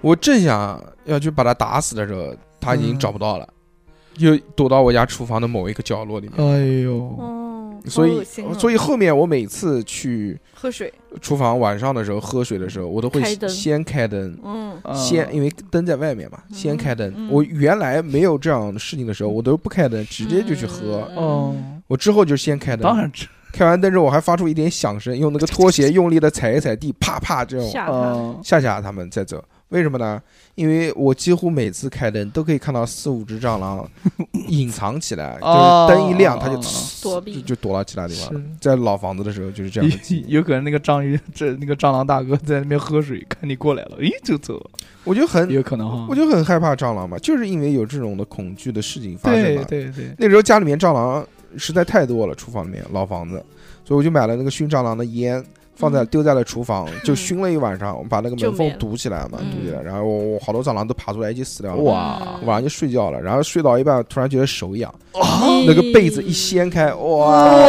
[0.00, 3.46] 我正想要去把它打死的时候，它已经嗯找不到了，
[4.16, 6.48] 又躲到我家厨房的某一个角落里面。
[6.48, 8.24] 哎呦，哦，所以，
[8.58, 16.56] 所以以后面我每次去喝水，厨房晚上的时候喝水的时候，我都会先开灯，嗯，先因为灯在外面嘛，嗯。
[16.56, 17.12] 先开灯。
[17.14, 17.28] 嗯。
[17.30, 21.06] 我原来没有这样的事情的时候，我都不开灯，直接就去喝。
[21.88, 27.86] 我之后就先开灯，当然这，开完灯之后，我还发出一点响声，用那个拖鞋用力的踩一踩地，啪啪这种吓
[28.42, 29.42] 吓吓他们再走。
[29.70, 30.22] 为什么呢？
[30.54, 33.84] 因为我几乎每次开灯都可以看到四五只蟑螂
[34.46, 36.54] 隐藏起来，哦就是灯一亮，它就
[37.02, 38.56] 躲避就就躲到其他地方。
[38.60, 44.70] 在老房子的时候就是这样的，有 有可能那个章鱼，这那个蟑螂大哥在那边喝水，看你过来了，咦，就走了，
[45.02, 46.06] 我就很有可能哈。
[46.08, 49.64] 我就很害怕蟑螂嘛，就是因为有这种的恐惧的事情发生对嘛。
[49.66, 51.26] 对对，那时候家里面蟑螂
[51.58, 53.42] 实在太多了，厨房里面老房子，
[53.84, 56.06] 所以我就买了那个熏蟑螂的烟，放在嗯。
[56.06, 61.82] 丢在了厨房， 就熏了一晚上，我把那个门缝堵起来嘛，嗯堵起来，然后我我好多蟑螂都爬出来一起死掉了。
[61.82, 62.20] 哇。
[62.44, 65.64] 晚上就睡觉了，然后睡到一半，突然觉得手痒，哦。
[65.66, 67.68] 那个被子一掀开，哇，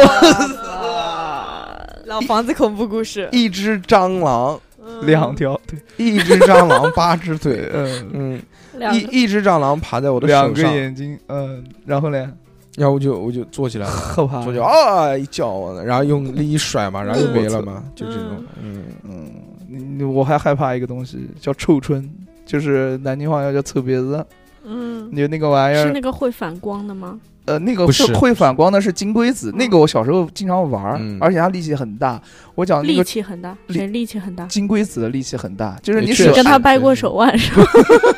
[2.06, 4.58] 老房子恐怖故事，一只蟑螂，
[5.02, 12.32] 两条腿，一只蟑螂八只腿，嗯，嗯，一一只蟑螂爬在我的两个手上，眼睛，嗯，然后呢，
[12.78, 13.92] 然后我就我就坐起来了。
[14.14, 22.08] 后怕坐起来啊一叫，然后用力一甩嘛，然后就没了嘛，就这种，嗯，嗯，你我还害怕一个东西叫臭春，
[22.46, 24.24] 就是南京话要叫臭鼻子，
[24.64, 27.18] 嗯，你那个玩意儿是那，个会反光的吗？
[27.46, 32.20] 呃，那个不是会会反光的是金龟子，那个我小时候经常玩嗯，而且它力气很大。
[32.54, 34.44] 我讲那力气很大，力谁力气很大？
[34.46, 37.64] 金龟子的力气很大，就是你确实手跟他掰过手腕是吧？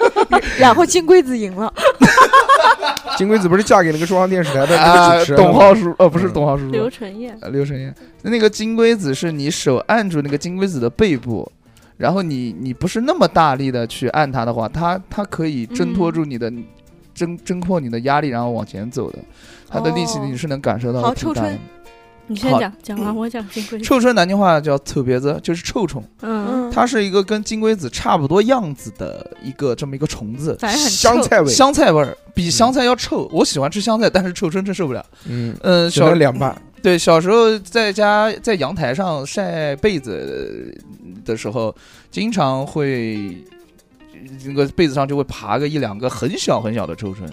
[0.59, 1.73] 然后金龟子赢了，
[3.21, 6.33] 金龟子 不是嫁给那个中央电视台的那啊个主持，董浩叔，呃，不是嗯。
[6.33, 6.65] 董浩叔。
[6.65, 11.47] 叔，刘晨燕，呃刘晨燕，那个金龟子是你手按住那个金龟子的背部，
[11.99, 16.51] 然后你你不是那么大力的去按它的话，它它可以挣脱嗯住你的。
[17.13, 19.19] 挣挣脱你的压力，然后往前走的，
[19.69, 20.23] 它的力气哦。
[20.25, 21.59] 你是能感受到的挺大的。
[22.31, 23.79] 好你先讲，讲完我讲金龟。
[23.79, 23.85] 子。
[23.85, 30.97] 臭春南京话叫臭鼻子，就是臭虫，嗯，它是一个跟金龟子差不多样子的一个这么一个虫子，反正很臭。
[30.97, 33.29] 香菜味，香菜味儿比香菜要臭。
[33.33, 35.05] 我喜欢吃香菜，但是臭春真受不了。
[35.27, 40.73] 嗯，嗯，只小能凉拌，对，小时候在家在阳台上晒被子
[41.25, 41.75] 的时候，
[42.13, 43.45] 经常会
[44.45, 47.27] 那个被子上就会爬个一两个很小很小的臭虫，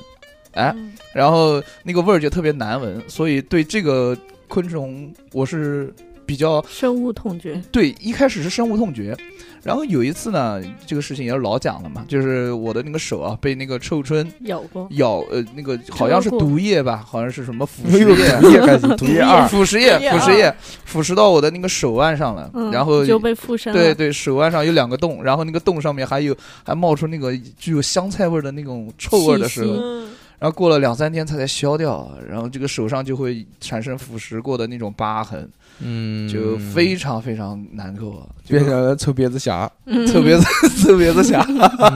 [0.53, 0.93] 哎，嗯。
[1.13, 5.93] 然后那个味儿就特别难闻，所以对这个昆虫我是
[6.25, 7.61] 比较深恶痛绝。
[7.71, 9.15] 对，一开始是深恶痛绝，
[9.63, 18.41] 然后有一次呢，这个事情也是老讲了嘛，就是我的那个手啊被那个臭椿咬过，咬，呃，那个好像是毒液吧，好像是什么腐蚀液。
[18.41, 23.79] 毒液还行，毒液二， 腐蚀液，腐蚀液，腐蚀到我的那个手腕上了，嗯，然后就被附身了。
[23.79, 40.37] 对对，手腕上有两个洞，然后那个洞上面还有还冒出那个具有香菜味的那种臭味的时候，嗯然后过了两三天它才消掉，然后这个手上就会产生腐蚀过的那种疤痕，嗯，就非常非常难受啊，就变成了臭鼻子侠，嗯，特别
[40.83, 41.41] 特别的想。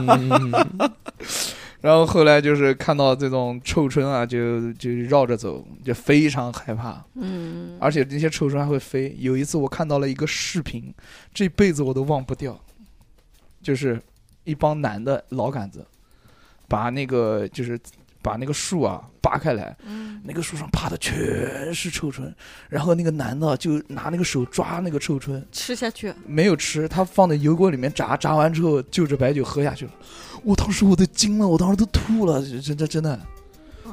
[0.08, 0.52] 嗯。
[1.82, 9.16] 然后后来就是看到这种臭椿啊，就就绕着走，就非常害怕，嗯，而且那些臭椿还会飞。
[9.18, 10.94] 有一次我看到了一个视频，
[11.34, 12.56] 这辈子我都忘不掉，
[13.60, 14.00] 就是
[14.44, 15.84] 一帮男的老杆子，
[16.68, 17.76] 把那个就是
[18.22, 20.20] 把那个树啊扒开来，嗯。
[20.24, 22.32] 那个树上爬的全是臭椿，
[22.68, 29.90] 然后那个男的就拿那个手抓那个臭椿，吃下去，没有吃，他放在油锅里面炸，炸完之后就着白酒喝下去了。
[30.44, 33.18] 我当时我都惊了，我当时都吐了，真的真的。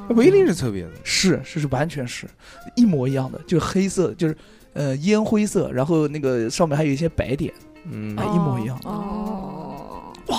[0.08, 2.28] 那不一定是特别的，是是是完全是
[2.76, 4.36] 一模一样的，就是黑色，就是
[4.74, 7.52] 呃烟灰色，然后那个上面还有一些白点，
[7.90, 8.16] 嗯。
[8.16, 10.38] 哎，一模一样，哦，哇，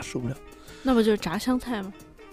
[0.00, 0.36] 受不了。
[0.82, 1.92] 那不就是炸香菜吗？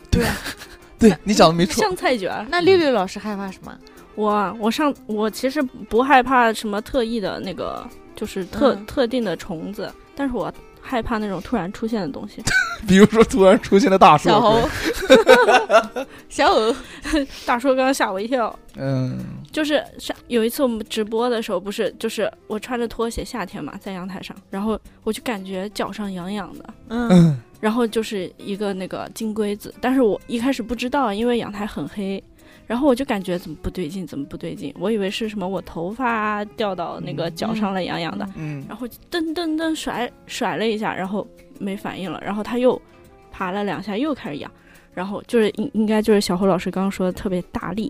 [0.09, 0.25] 对
[1.23, 2.45] 你讲的没错，香菜卷儿。
[2.49, 3.75] 那六六老师害怕什么？
[4.15, 12.41] 我啊我上我其实不害怕什么特意的那个，就是特、嗯特定的虫子，但是我害怕那种突然出现的东西。
[12.87, 14.69] 比如说突然出现的大叔，小猴，
[16.29, 16.75] 小鹅，
[17.45, 19.17] 大叔刚刚吓我一跳，嗯，
[19.51, 32.23] 就是上有一次我们直播的时候，不是就是我穿着拖鞋，夏天嘛，在阳台上，然后我就感觉脚上痒痒的，嗯，然后就是一个那个金龟子，但是我一开始不知道，因为阳台很黑，
[32.67, 38.63] 然后我就感觉怎么不对劲，怎么不对劲，我以为是什么我头发掉到那个脚上了，痒痒的，嗯。
[38.69, 42.79] 然后噔噔噔甩甩了一下，然后没反应了，然后他又
[43.31, 44.51] 爬了两下，又开始痒，
[44.93, 47.89] 然后就是应应该就是小侯老师刚刚说的特别大力，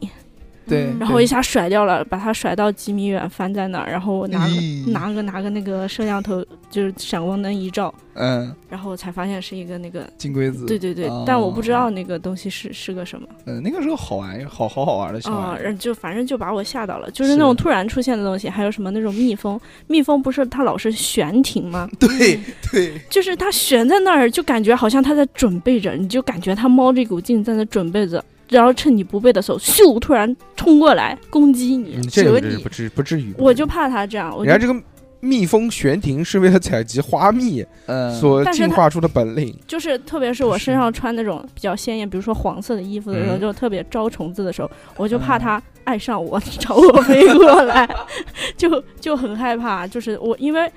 [0.67, 4.53] 对嗯然后一下甩掉了，把它甩到几米远，翻在那儿，然后我拿个
[4.91, 15.63] 拿个拿个那个摄像头，就是闪光灯一照，嗯，然后我才发现是一个那个，金龟子，对对对，哦但我不知道那个东西是是个什么嗯，那个是个好玩好好好玩的小啊，玩意儿。
[15.63, 21.89] 然后就反正就把我吓到了，就是那种突然出现的东西，还有什么那种蜜蜂，蜜蜂不是它老是悬停吗？
[21.99, 22.39] 对
[22.71, 33.33] 对， 就是它悬在那儿，就感觉好像它在准备着，你就感觉它猫着一股劲在那准备着，然后趁你不备的时候，咻，突然冲过来攻击你，嗯，这个折你不至不至不至于。
[33.37, 34.79] 我就怕他这样，我就人家这个
[35.21, 39.57] 蜜蜂悬停是为了采集花蜜嗯，所进化出的本领。
[39.65, 47.89] 就是特别是我身上穿那种比较鲜艳，比如说黄色的衣服的时候，嗯就特别招虫子的时候，我就怕嗯它爱上我， 朝我飞过来，
[48.55, 49.87] 就就很害怕。
[49.87, 50.71] 就是我因为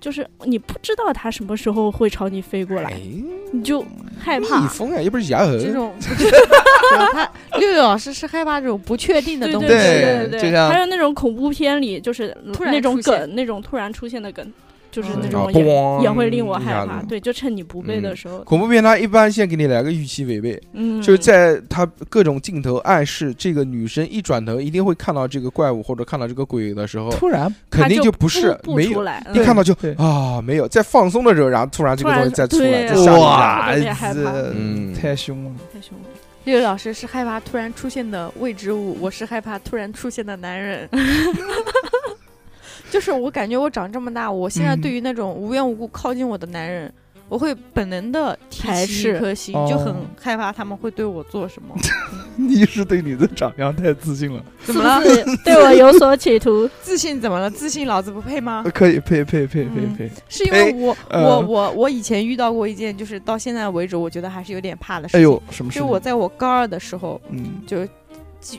[0.00, 3.00] 就是你不知道它什么时候会朝你飞过来，哎，
[3.52, 3.84] 你就
[4.18, 4.66] 害蜜怕。
[4.68, 5.26] 蜂啊，又不是。
[5.26, 5.92] 这种。
[7.12, 7.28] 他
[7.58, 14.52] 六六老师是害怕这种不确定的东西，对对对对还有那种恐怖片里，就是突然那种梗，那种突然出现的梗，
[14.96, 15.52] 就是那种
[16.02, 16.56] 也、会令我。
[16.56, 29.04] 害怕对，就趁你不备的嗯时候，恐怖片它一般先给你来个预期违背，嗯，就是在它各种镜头暗示这个女生一转头一定会看到这个怪物或者看到这个鬼的时候，突然肯定就不是不没有。
[29.34, 33.18] 一看到就啊没有，在放松的时候，然后突然这个东西再出来，对再吓你一下。
[33.18, 35.50] 哇，特别害怕这嗯太凶了。
[35.74, 36.04] 太凶了。
[36.44, 40.88] 六六老师是害怕突然出现的未知物，我是害怕突然出现的男人。
[42.90, 46.92] 就是我感觉我长这么大，我现在嗯对于那种无缘无故靠近我的男人，
[47.28, 51.74] 我会本能的提起排斥一颗心，哦就很害怕他们会对我做什么。
[52.38, 55.00] 你是对你的长相太自信了，怎么了？
[55.42, 57.50] 对我有所企图， 自信怎么了？
[57.50, 58.62] 自信老子不配吗？
[58.74, 60.10] 可以配配配配嗯配。
[60.28, 65.20] 是因为我、呃我我我以前遇到过一件，就是到现在为止，我觉得还是有点怕的事情。
[65.20, 65.82] 哎呦，什么事情？
[65.82, 67.88] 就我在我高二的时候，嗯，就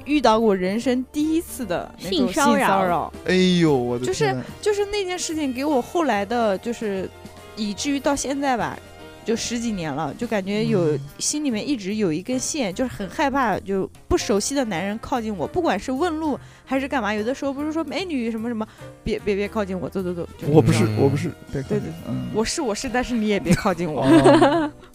[0.05, 7.09] 遇到过人生第一次的那种性骚扰骚扰，哎呦，我的就是就是那件事情给我后来的，就是
[7.55, 8.77] 以至于到现在吧，
[9.25, 10.99] 就十几年了，就感觉有、嗯。
[11.19, 18.65] 心里面一直有一根线，就是很害怕，就不熟悉的男人靠近我，不管是问路还是干嘛，有的时候不是说美女什么什么，
[19.03, 24.03] 别别别靠近我，走走走，我不是嗯我不是，对对对，嗯，我是我是，但是你也别靠近我。
[24.03, 24.71] 哦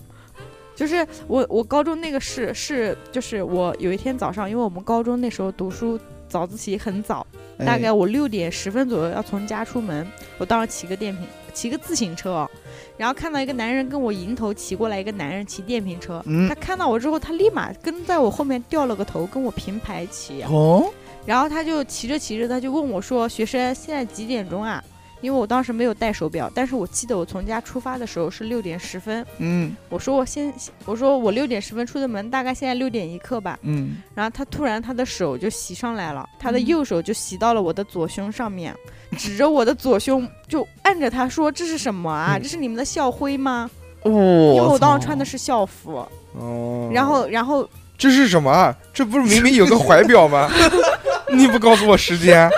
[0.75, 7.27] 就是我我高中那个是是就是我有一天早上，因为我们高中那时候读书早自习很早，
[7.59, 10.07] 大概哎我六点十分左右要从家出门，
[10.39, 12.51] 我当时骑个电瓶骑个自行车哦，
[12.97, 20.91] 然后看到一个男人跟我迎头骑过来，一个男人骑电瓶车，嗯他看到我之后，他立马跟在我后面掉了个头，跟我平排骑，哦，
[21.27, 24.83] 然后他就骑着骑着，他就问我说：“学生，现在几点钟啊？”
[25.23, 29.25] 因为我当时没有带手表，但是我记得我从家出发的时候是六点十分。
[29.39, 30.53] 嗯我说我先，
[30.85, 33.59] 我说我六点十分出的门，大概现在六点一刻吧。
[33.63, 38.75] 嗯，然后他突然他的手就袭上来了，他的嗯右手就袭到了我的左胸上面，
[39.17, 42.37] 指着我的左胸就按着他说：“这是什么啊？
[42.37, 43.71] 嗯这是你们的校徽吗？”
[44.03, 44.11] 哦，
[44.57, 46.05] 因为我当时穿的是校服。
[46.35, 48.75] 哦，然后，然后这是什么啊？
[48.93, 50.51] 这不是明明有个怀表吗？
[51.33, 52.51] 你不告诉我时间？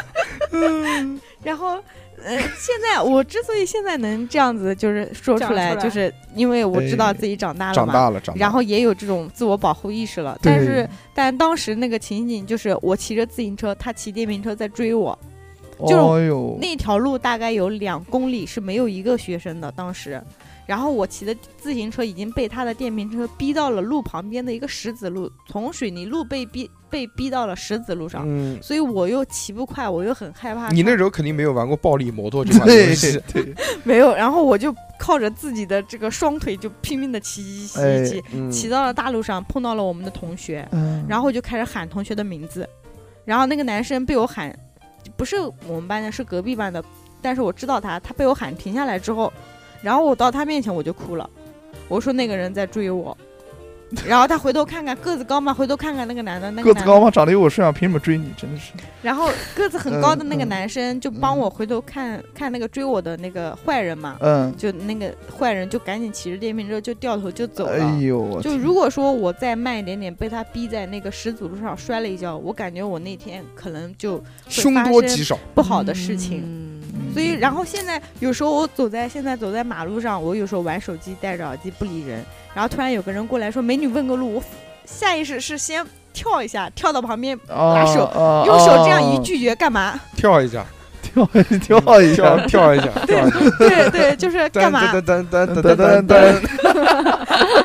[0.53, 1.79] 嗯 然后，
[2.25, 8.41] 呃， 现在我之所以现在能这样子就是说出来，就是因为我知道哎自己长大了嘛，长大了，长大了。
[8.41, 10.39] 然后也有这种自我保护意识了。
[10.43, 15.17] 对但是，但当时那个情景就是我骑着自行车，他骑电瓶车在追我，
[15.87, 20.21] 就那条路大概有两公里是没有一个学生的，当时。
[20.67, 30.69] 然后我骑的自行车已经被他的电瓶车逼到了路旁边的一个石子路，从水泥路被逼被逼到了石子路上，嗯，所以我又骑不快，我又很害怕。
[30.69, 33.21] 你那时候肯定没有玩过暴力摩托这 款游对戏。
[33.33, 42.69] 对， 没有，然后我就靠着自己的这个双腿就拼命的骑骑骑哎骑，嗯骑到了大路上，碰到了我们的同学，嗯，然后我就开始喊同学的名字，
[43.25, 44.57] 然后那个男生被我喊，
[45.17, 45.35] 不是
[45.67, 46.81] 我们班的，是隔壁班的，
[47.21, 49.33] 但是我知道他，他被我喊停下来之后，
[49.83, 51.29] 然后我到他面前我就哭了，
[51.89, 53.19] 我说那个人在追我，
[54.07, 57.11] 然后他回头看看个子高嘛，回头看看那个男的，那个男的个子高吗？
[57.11, 58.33] 长得有我身上，凭什么追你？
[58.37, 58.73] 真的是。
[59.03, 67.85] 然后个子很高的那个男生就帮我回头看看那个追我的那个坏人嘛，嗯，就那个坏人就赶紧骑着电瓶车就掉头就走了。
[67.85, 75.39] 哎呦就如果说我再慢一点点，被他逼在那个石子路上摔了一跤，我感觉我那天可能就凶多吉少。
[75.55, 76.43] 不好的事情。
[76.45, 76.71] 嗯
[77.13, 82.25] 所以，然后现在有时候我走在现在走在马路上，我有时候玩手机戴着耳机不理人，
[82.55, 84.43] 然后突然有个人过来说：“美女，问个路。”我
[84.87, 88.11] 下意识是先跳一下，跳到旁边拉手，
[88.47, 89.99] 用手这样一拒绝干嘛？
[90.17, 90.65] 跳一下，
[91.03, 92.89] 跳跳一跳一下，跳一下。
[93.07, 94.93] 对对对，就是干嘛？
[94.93, 97.65] 噔噔噔噔噔噔。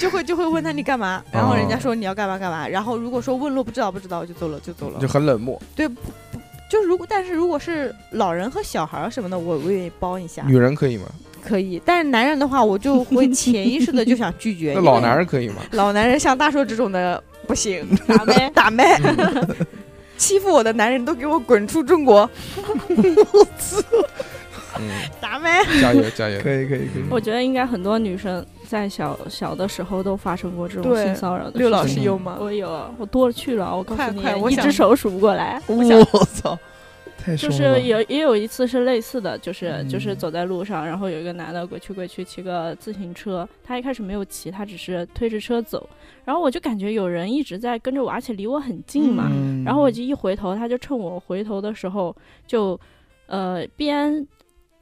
[0.00, 1.22] 就会就会问他你干嘛？
[1.30, 2.66] 然后人家说你要干嘛干嘛？
[2.68, 5.60] 然后如果说问路不知道不知道，我就走了就走了，就很冷漠。
[5.74, 10.42] 对不不，就是如果但是如果是老人和小孩什么的，我我愿意帮一下。
[10.46, 11.04] 女人可以吗？
[11.46, 11.80] 可以。
[11.84, 14.72] 但是男人的话，我就会潜意识的就想拒绝。
[14.74, 15.56] 那老男人可以吗？
[15.72, 18.50] 老男人像大叔这种的不行， 打呗。
[18.54, 18.98] 打麦。
[19.02, 19.56] 嗯
[20.16, 22.30] 欺负我的男人都给我滚出中国！
[22.88, 23.16] 嗯，
[25.20, 25.60] 打麦。
[25.80, 26.40] 加油加油！
[26.40, 27.04] 可以可以可以。
[27.10, 31.58] 我觉得应该很多女生在小小的时候都发生过这种性骚扰的事情。
[31.58, 32.38] 刘老师有吗？
[32.40, 35.60] 我有，我多了去了，我告快诉你快我，一只手数不过来。
[35.66, 35.74] 我
[36.32, 36.56] 操，
[37.38, 37.54] 就了。
[37.54, 45.88] 是有也有一次是类似的，就是就是嗯走在路上，然后有一个男的鬼去鬼去骑个自行车，他一开始没有骑，他只是推着车走，
[46.24, 52.14] 然后我就感觉有人一直在跟着我，而且离我很近嘛，嗯然后我就一回头，他就趁我回头的时候
[52.46, 52.78] 就
[53.26, 54.26] 呃边。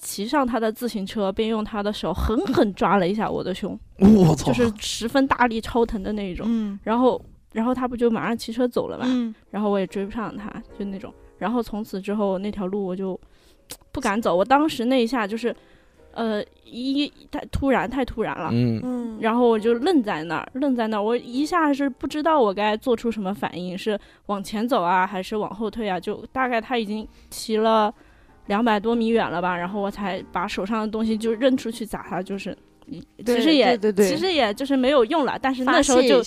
[0.05, 6.45] 骑上他的自行车，边用他的手狠狠抓了一下我的胸， 我操，就是十分大力、超疼的那一种。
[6.49, 9.05] 嗯然后，然后他不就马上骑车走了嘛？
[9.07, 11.15] 嗯，然后我也追不上他，就那种。
[11.43, 13.19] 然后从此之后那条路我就
[13.91, 14.37] 不敢走。
[14.37, 15.55] 我当时那一下就是，
[16.13, 18.49] 呃，一太突然，太突然了。
[18.53, 25.99] 嗯，嗯，然后我就愣在那儿，愣在那儿，我一下是不知道我该做出什么反应，是往前走啊，还是往后退啊？
[25.99, 27.93] 就大概他已经骑了
[28.47, 32.57] 两百多米远了吧，然后我才把手上的东西就扔出去砸他，就是，
[33.27, 36.23] 其实也对对对其实也就是没有用了，但是那时候就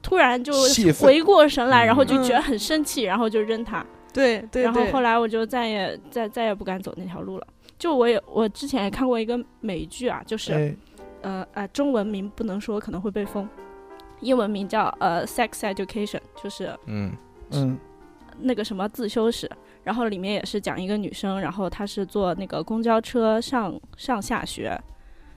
[0.00, 0.52] 突然就
[1.00, 3.84] 回过神来，然后就嗯觉得很生气，然后就扔他。
[4.14, 7.46] 对对对然后后来我就再也再再也不敢走那条路了。
[7.78, 10.76] 就我也我之前也看过一个美剧啊，就是、哎，
[11.22, 13.46] 呃呃中文名不能说，可能会被封，
[14.20, 17.12] 英文名叫呃 Sex Education，就是嗯
[17.50, 17.76] 嗯
[18.38, 19.50] 那个什么自修室。
[19.82, 24.74] 然后里面也是讲一个女生，然后她是坐那个公交车上上下学，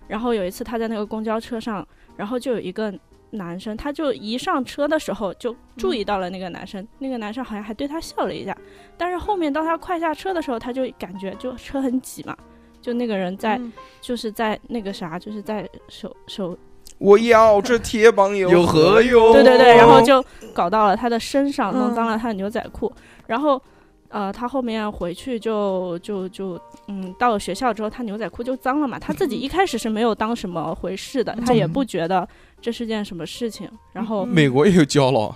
[0.07, 2.93] 然后有一次她在那个公交车上，然后就有一个
[3.37, 8.55] 男生，他就一上车的时候就注意到了那个男生，那个男生好像还对他笑了一下，
[8.97, 12.35] 但是后面当他快下车的时候，他就感觉就车很挤嘛，
[12.81, 13.71] 就那个人在、嗯。
[14.01, 16.57] 就是在那个啥，就是在手手，
[16.97, 19.33] 我要这铁棒有有何用？
[19.33, 20.23] 对对对，然后就
[20.53, 22.91] 搞到了他的身上，弄嗯脏了他的牛仔裤，
[23.25, 23.61] 然后。
[24.09, 28.97] 呃，他后面回去就就就嗯，到了学校之后，他牛仔裤就脏了嘛。
[28.97, 32.27] 他自己一开始是没有当什么回事的，他也不觉得
[32.61, 33.69] 这是件什么事情。
[33.91, 35.35] 然后，嗯美国也有胶了，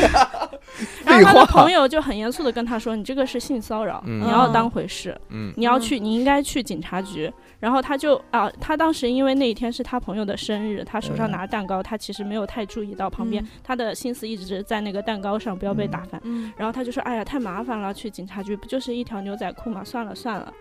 [1.06, 16.20] 然后他的朋友就很严肃的跟他说：“你这个是性骚扰，嗯你要当回事，嗯你要去，你应该去警察局。”然后他就啊，他当时因为那一天是他朋友的生日，他手上嗯拿着蛋糕，他其实没有太注意到旁边，嗯他的心思一直在那个蛋糕上，不要被打翻。
[16.24, 19.82] 嗯然后他就说：“哎呀，太麻烦了，去警察局不就是一条牛仔裤吗？
[19.82, 20.52] 算了算了。”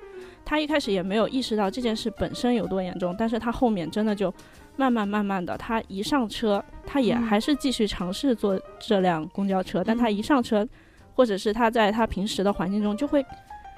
[0.45, 4.33] 他一开始也没有意识到这件事本身有多严重，但是他后面真的就
[4.75, 7.21] 慢慢慢慢的，他一上车，他也嗯。
[7.23, 10.67] 还是继续尝试坐这辆公交车，但他一上车，
[11.13, 13.25] 或者是他在他平时的环境中，就会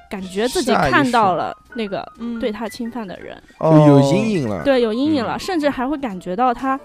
[0.10, 5.40] 感觉自己看到了那个嗯对他侵犯的人，哦有阴影，了，对，有阴影了，嗯。
[5.40, 6.80] 甚至还会感觉到他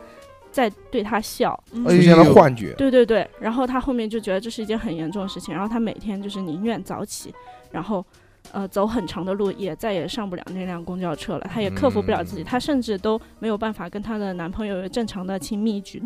[0.50, 1.58] 在对他笑。
[1.72, 2.74] 出现了幻觉。
[2.74, 7.34] 对对对，然后他后面就觉得这是一件很严重的事情，然后他每天就是宁愿早起，
[7.70, 8.04] 然后
[8.53, 11.46] 呃走很长的路，也再也上不了那辆公交车了。
[11.50, 16.00] 她也克服不了自己，嗯甚至都没有办法跟她的男朋友有正常的亲密举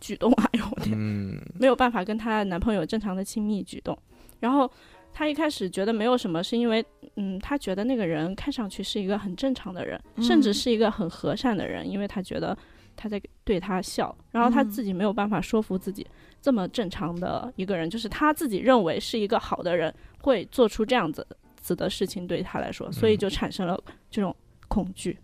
[0.00, 0.32] 举动。
[0.32, 3.96] 哎呦我天，嗯没有办法跟她的男朋友正常的亲密举动。
[4.38, 4.70] 然后
[5.12, 6.84] 她一开始觉得没有什么，是因为
[7.16, 12.56] 嗯，她觉得那个人看上去是一个很正常的人，甚至嗯是一个很和善的人，因为她觉得
[12.94, 16.06] 他在对她笑，然后她嗯自己没有办法说服自己，
[16.40, 21.26] 这么正常的一个人，就是她自己认为是一个好的人，会做出这样子
[21.60, 23.78] 子的事情对他来说，所以就产生了
[24.10, 24.34] 这种
[24.68, 25.18] 恐惧。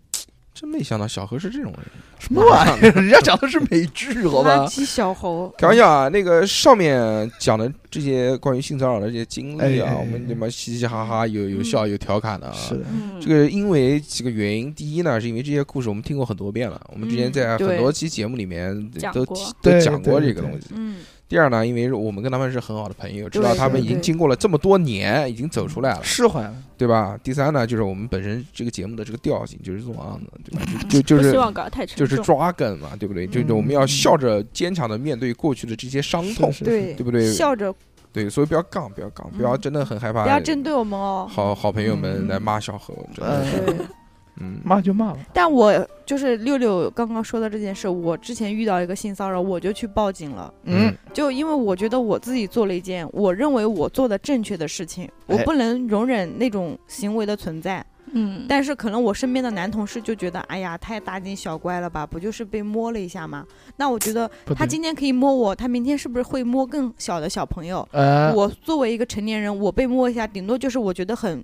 [0.53, 1.85] 真没想到小何是这种人。
[2.17, 2.91] 什么玩意儿？
[2.91, 4.69] 人家讲的是美剧，好吧垃？
[4.69, 12.53] 圾小猴，开玩笑啊，那个上面讲的这些关于性骚扰的这些经历啊，哎哎哎我们他妈嘻嘻哈哈，有有笑有调侃的啊。
[12.53, 12.81] 是
[13.19, 19.25] 这个因为几个原因，第一呢，是因为这些故事我们听过很多遍了，我们之前嗯在很多期节目里面都
[19.61, 20.69] 都讲过这个东西。
[20.73, 26.53] 嗯，第二呢，因为我们跟他们是很好的朋友，知道他们已经经过了这么多年，已经走出来了，释怀了。
[26.77, 27.17] 对吧？
[27.23, 30.65] 第三呢，就是我们本身这个节目的这个调性就是这种样子，对吧？
[30.87, 33.25] 就就就是希望搞太沉就是抓梗嘛，对不对？
[33.25, 37.31] 就是我们要笑着坚强的面对过去的这些伤痛，对对不对？
[37.33, 37.73] 笑着，
[38.13, 40.23] 对，所以不要杠，不要杠，不要真的很害怕。
[40.23, 41.27] 不要针对我们哦。
[41.27, 43.75] 好好朋友们来骂小何，真的是，
[44.39, 45.19] 嗯，骂就骂吧。
[45.33, 50.53] 但我就是六六刚刚说的这件事，我之前遇到一个性骚扰，我就去报警了。
[50.63, 57.85] 嗯，就因为我觉得我自己做了一件我认为我做的正确的事情，我哎不能容忍那种行为的存在。
[58.17, 62.05] 嗯，但是可能我身边的男同事就觉得，哎呀，太大惊小怪了吧？
[62.05, 63.45] 不就是被摸了一下吗？
[63.77, 67.85] 那我觉得他今天可以摸我，他明天是不是会摸更小的小朋友？
[67.91, 71.43] 呃，我作为一个成年人，我被摸一下，顶多就是我觉得很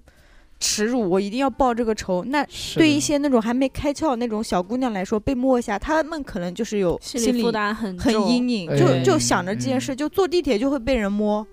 [0.62, 2.24] 耻辱，我一定要报这个仇。
[2.28, 2.46] 那
[2.76, 11.46] 对一些那种还没开窍那种小姑娘来说，被摸一下，她们可能就是有心理负担很很阴影，哎就就想着这件事，嗯就坐地铁就会被人摸。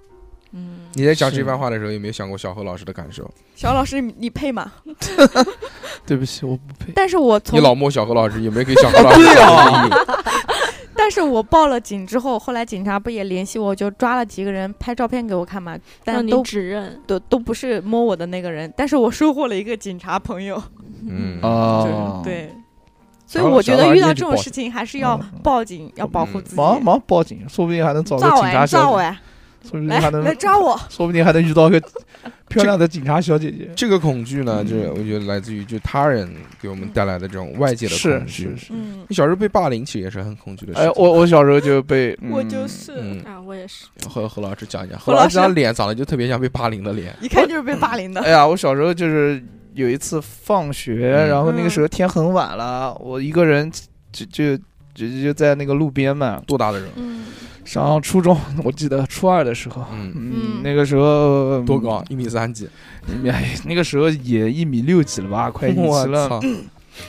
[0.52, 3.28] 嗯，你在讲这番话的时候，有没有想过小何老师的感受？
[3.54, 4.72] 小老师，你你配吗？
[6.06, 6.92] 对不起，我不配。
[6.94, 9.90] 但是我从你老摸小何老师，有没有给小何 老师对啊？
[11.00, 20.60] 但是我报了警之后，后来警察不也联系我，就抓了几个人拍照片给我看嘛，但都指认，都都不是摸我的那个人，但是我收获了一个警察朋友，
[21.08, 22.52] 嗯，啊， 对，
[23.24, 25.40] 所以我觉得遇到这种事情还是要嗯。
[25.42, 26.56] 报警，要保护自己。
[26.56, 29.18] 忙忙报警，说不定还能找个警察小姐，照哎，来
[29.62, 30.78] 说不定还能来，抓我！
[30.88, 31.80] 说不定还能遇到个
[32.48, 33.70] 漂亮的警察小姐姐。
[33.76, 36.28] 这个恐惧呢，嗯就是我觉得来自于就他人
[36.60, 38.56] 给我们带来的这种外界的恐惧是。
[38.56, 38.72] 是。
[38.72, 40.88] 嗯，你小时候被霸凌，其实也是很恐惧的事情。
[40.88, 47.14] 哎，我我小时候就被， 嗯我就是嗯，啊，我也是，和何老师讲一讲，何老师何老师这张脸长得就特别像被霸凌的脸。
[47.20, 48.20] 一看就是被霸凌的。
[48.24, 49.42] 哎呀，我小时候就是
[49.74, 53.70] 有一次放学，嗯然后那个时候天很晚了，我一个人
[54.10, 54.56] 就就
[54.94, 56.42] 就就在那个路边嘛。
[56.46, 56.88] 多大的人？
[56.96, 57.24] 嗯，
[57.68, 62.02] 上初中，我记得初二的时候，嗯，那个时候多高？？
[62.08, 62.66] 一米三几？
[63.26, 66.40] 哎， 那个时候也一米六几了吧， 快一米我七了。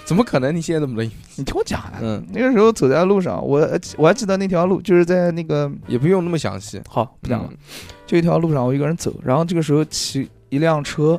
[0.04, 0.54] 怎么可能？
[0.54, 1.10] 你现在这么的？
[1.38, 6.82] 你听我讲啊，嗯，那个时候走在路上，我我还记得那条路就是在那个也不用那么详细。
[6.90, 7.58] 好不讲了嗯，
[8.06, 11.18] 就一条路上我一个人走，然后这个时候骑一辆车，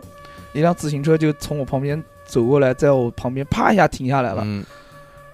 [0.52, 4.62] 一辆自行车就从我旁边走过来，在我旁边啪一下停下来了，嗯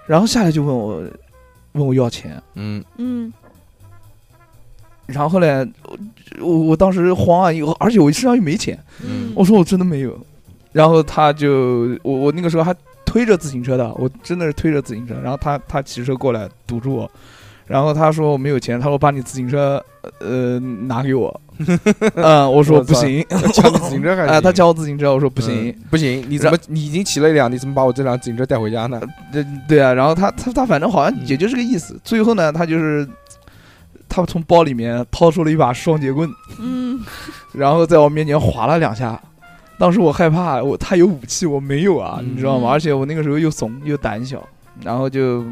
[0.06, 1.02] 然后下来就问我
[1.72, 3.32] 问我要钱，嗯嗯，
[5.06, 5.66] 然后嘞
[6.40, 9.32] 我我我当时慌啊，有而且我身上又没钱，嗯。
[9.34, 10.18] 我说我真的没有，
[10.72, 17.10] 然后他就我我那个时候还推着自行车的，我真的是推着自行车，然后他他骑车过来堵住我，
[17.66, 19.82] 然后他说我没有钱，他说把你自行车
[20.20, 21.40] 呃拿给我，
[22.16, 24.42] 嗯， 我说我不行，抢你自行车还 哎，行。
[24.42, 25.74] 他抢我自行车，我说不行，嗯。
[25.90, 29.00] 不行，你怎么你已经骑了一辆，你怎么把我这辆自行车带回家呢？
[29.32, 33.06] 对对啊，然后他他他反正好像嗯也就这个意思，最后呢，他就是
[34.08, 37.00] 他从包里面掏出了一把双节棍，嗯，
[37.52, 39.20] 然后在我面前划了两下。
[39.78, 42.70] 当时我害怕，我他有武器，我没有啊，嗯你知道吗？
[42.70, 44.42] 嗯而且我那个时候又怂又胆小，
[44.82, 45.44] 然后就，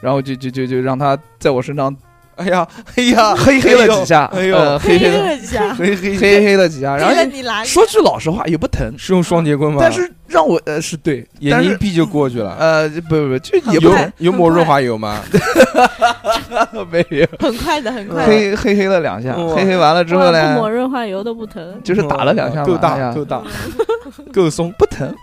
[0.00, 1.94] 然后就就就就让他在我身上
[2.36, 2.66] 哎呀，
[2.96, 7.64] 哎呀，嘿嘿了几下，哎呦呃嘿嘿嘿了了几下，嘿嘿嘿嘿了几下，然后？
[7.64, 9.78] 说句老实话也不疼，是用双节棍吗？
[9.80, 12.56] 但是让我呃是对，但是眼睛一闭就过去了。
[12.58, 15.22] 呃不不不就也不有疼，有抹润滑油吗？
[16.90, 17.26] 没有。
[17.38, 18.26] 很快的，很快的。
[18.26, 23.42] 嘿嘿嘿了两下，哇嘿嘿完了之后呢抹，润滑油都不疼，就是打了两下嘛，够大够大，
[24.32, 24.72] 够松。
[24.78, 25.14] 不疼，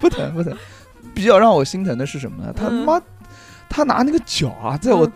[0.00, 0.52] 不疼不疼。
[1.14, 2.52] 比较让我心疼的是什么呢？
[2.54, 3.00] 他嗯妈，
[3.68, 5.12] 他拿那个脚啊，在我嗯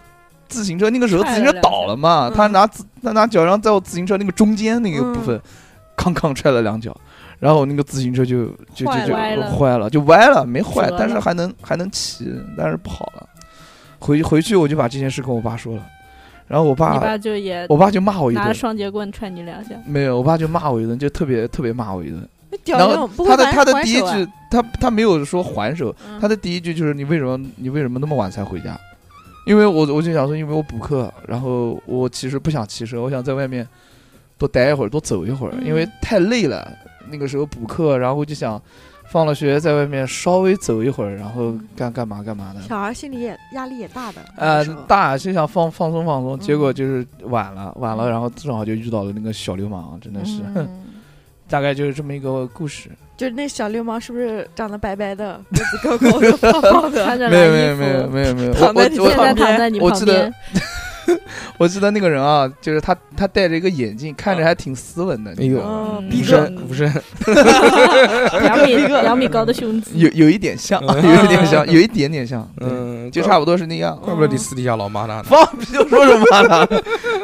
[0.51, 5.41] 自行车那个时候自行车倒了嘛，嗯他拿自他拿脚然后在我自行车那个中间那个部分，
[5.97, 6.95] 康康踹了两脚，
[7.39, 13.27] 然后那个自行车就就就就坏了就歪了，没坏但是还能还能骑，但是不好了。
[14.01, 15.87] 回回去我就把这件事跟我爸说了，
[16.49, 22.29] 然后我你爸爸就也我爸就骂我一顿，拿双节棍踹你两下，没有，我爸就骂我一顿，就特别特别骂我一顿。
[22.67, 28.77] 然后他的他的第一句，他他没有说还手，嗯他的第一句就是你为什么你为什么那么晚才回家？
[29.47, 33.66] 因为我我就想说，因为我补课，然后我其实不想骑车，我想在外面
[34.38, 36.70] 多待一会儿，多走一会儿，嗯因为太累了。
[37.11, 38.61] 那个时候补课，然后就想
[39.11, 42.61] 放了学在外面稍微走一会儿，然后干干嘛干嘛的。
[42.61, 44.20] 小孩心里也压力也大的。
[44.36, 50.68] 呃大就想放放松放松，结果嗯就是晚了晚了，然后正好就遇到了那个小流氓，真的是，嗯
[51.51, 52.89] 大概就是这么一个故事。
[53.17, 57.05] 就是那小流氓是不是长得白白的，个子高高的， 胖胖的？
[57.05, 60.35] 穿着没有蓝衣没有没有服，没有没有，躺在你现在旁边躺在你我记得旁边，
[61.59, 65.31] 我记得那个人啊，就是他他戴着一个眼镜，看着还挺斯文的。
[65.39, 65.99] 哎呦嗯。
[66.01, 66.07] 嗯。
[66.07, 66.91] 无逼声无声，
[68.43, 71.17] 两米 两米高的胸肌，有有一点像，嗯。
[71.17, 73.99] 有一点像，有一点点像，嗯，嗯，就差不多是那样。
[74.03, 75.23] 怪不得你私底下老骂他呢。
[75.25, 76.67] 放屁就说什么呢？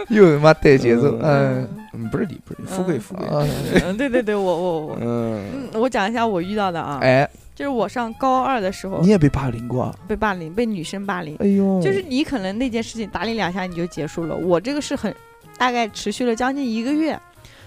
[0.08, 1.66] 又他妈带节奏，嗯。
[2.12, 3.26] 不是你，不是你，富贵富贵。
[3.26, 3.42] 啊
[3.86, 5.40] 嗯，对对对，我我我，嗯，
[5.72, 7.26] 嗯，我讲一下我遇到的啊，哎，
[7.56, 9.94] 就是我上高二的时候你也被霸凌过啊？
[10.06, 15.12] 被霸凌，被女生霸凌，哎呦，就是你可能那件事情打你两下你就结束了，我这个是很
[15.56, 17.18] 大概持续了将近一个月，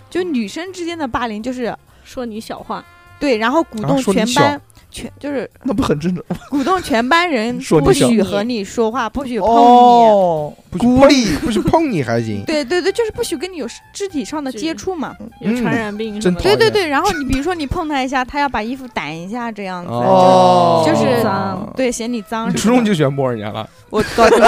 [0.07, 2.85] 就女生之间的霸凌就是说你小话，
[3.19, 4.61] 对，然后鼓啊动全班。
[4.91, 6.23] 全就是那不很正常？
[6.49, 9.53] 鼓动全班人 说不许和你说话，不许碰你。
[9.55, 12.43] 哦，不许碰孤立，不许碰你还行。
[12.47, 15.15] 对对对，就是不许跟你有肢体上的接触嘛。
[15.41, 19.91] 有传染病什么的，对对对，然后你比如说你碰他一下，他要把衣服掸一下，这样子。
[19.91, 22.53] 哦就是脏对，嫌你脏。
[22.55, 24.39] 初中就喜欢摸人家了，我高中，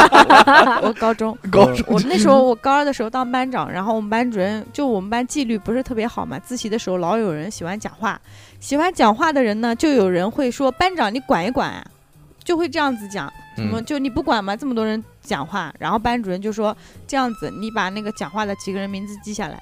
[0.82, 8.20] 我高中，高中我那时候我高二的时候当班长，然后我们班主任就我们班纪律不是特别好嘛，自习的时候老有人喜欢讲话，
[8.62, 11.84] 喜欢讲话的人呢，就有人会说班长你管一管啊，
[12.44, 14.56] 就会这样子讲，什么嗯就你不管吗？
[14.56, 19.62] 这么多人讲话，然后班主任就说这样子，你把那个讲话的几个人名字记下来，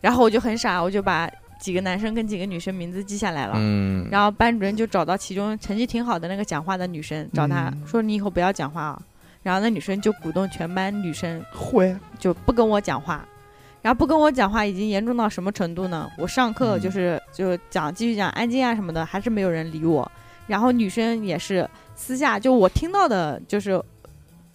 [0.00, 3.52] 然后我就很傻，我就把几个男生跟几个女生名字记下来了。
[3.58, 9.00] 嗯，然后班主任就找到其中成绩挺好的那个讲话的女生，找她嗯说：“你以后不要讲话啊。”
[9.44, 13.24] 然后那女生就鼓动全班女生会就不跟我讲话，
[13.80, 16.10] 然后不跟我讲话已经严重到什么程度呢？
[16.18, 20.10] 我上课嗯就是、就讲继续讲安静啊什么的，还是没有人理我。
[20.46, 23.80] 然后女生也是私下就我听到的就是。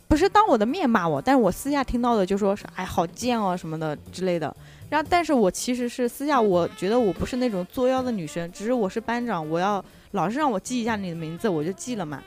[0.08, 4.54] 不是当我的面骂我，但是我私下听到的就说是哎好贱哦什么的之类的。
[4.90, 12.22] 然后，但是我其实是私下我觉得我不是那种作妖的女生，只是我是班长，我要老师让我记一下你的名字，我就记了嘛。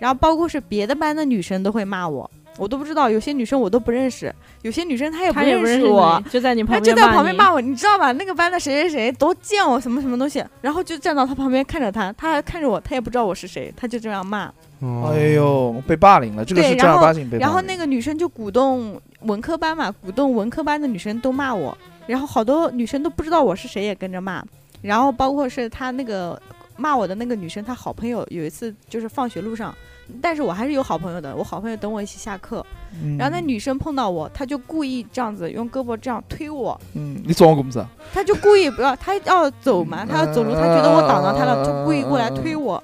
[0.00, 2.28] 然后包括是别的班的女生都会骂我，
[2.58, 8.12] 我都不知道，有些女生我都不认识，有些女生她也不他也不认识我你，，就在你她旁边就在旁边骂我，你知道吧？
[8.12, 14.52] 那个班的谁谁谁都见我，什么什么东西，然后就站到她旁边看着她，她还看着我，她也不知道我是谁，她就这样骂。
[14.80, 17.40] 哦哎，呦，被霸凌了，这个是正儿对然后八经被霸凌。
[17.40, 24.44] 然后那个女生就鼓动文科班嘛，鼓动文科班的女生都骂我，然后好多女生都不知道我是谁，也跟着骂。
[24.82, 26.40] 然后包括是她那个
[26.76, 29.74] 骂我的那个女生，她好朋友有一次就是放学路上，
[30.20, 32.64] 但是我还是有好朋友的，我好朋友等我一起下课，
[33.02, 37.88] 嗯，然后那女生碰到我，她就故意这样子用胳膊这样推我，嗯，你装工资啊？
[38.12, 42.82] 她就故意不要，她要走嘛，她要走路，她觉得我挡到她了，就故意过来推我。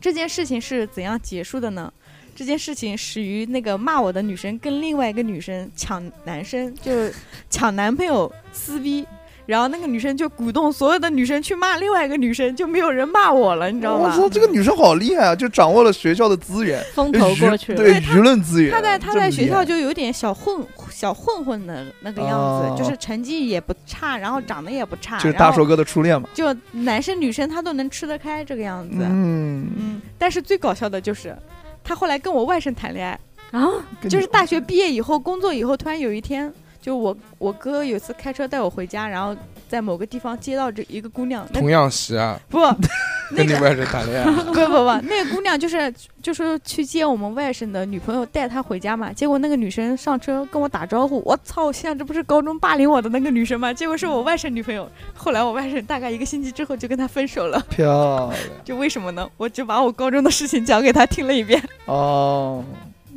[0.00, 1.92] 这件事情是怎样结束的呢？
[2.36, 7.14] 这件事情始于那个骂我的女生跟另外一个女生抢男生，就是
[7.48, 9.06] 抢男朋友撕逼，
[9.46, 14.14] 然后那个女生就鼓动所有的女生去骂另外一个女生，就没有人骂我了，你知道吗？
[14.16, 18.72] 我操，这个女生好厉害啊，就掌握了学校的资源，风头过去了，对舆论资源。
[18.72, 26.28] 她在他这么厉害在学校就有点小混小混混的那个样子，哦就是成绩也不差，然后长得也不差，就是大硕哥的初恋嘛。
[26.32, 28.96] 就男生女生他都能吃得开这个样子。
[29.00, 31.36] 嗯，嗯，但是最搞笑的就是，
[31.82, 33.68] 他后来跟我外甥谈恋爱，啊，
[34.08, 36.52] 就是大学毕业以后，工作以后，突然有一天，
[36.84, 39.34] 就我我哥有一次开车带我回家，然后
[39.66, 42.58] 在某个地方接到这一个姑娘，那童养媳啊， 不，
[43.32, 49.10] 那个跟你外甥谈恋爱， 不不不，那个姑娘就是就是去接我们外甥的女朋友，带她回家嘛。
[49.10, 51.72] 结果那个女生上车跟我打招呼，我操！
[51.72, 53.72] 现在这不是高中霸凌我的那个女生吗？
[53.72, 54.86] 结果是我外甥女朋友。
[55.14, 57.86] 后来我外甥大概一个星期之后就跟她分手了，漂
[58.28, 58.32] 亮
[58.62, 59.26] 就为什么呢？
[59.38, 61.62] 我就把我高中的事情讲给她听了一遍。
[61.86, 62.62] 哦，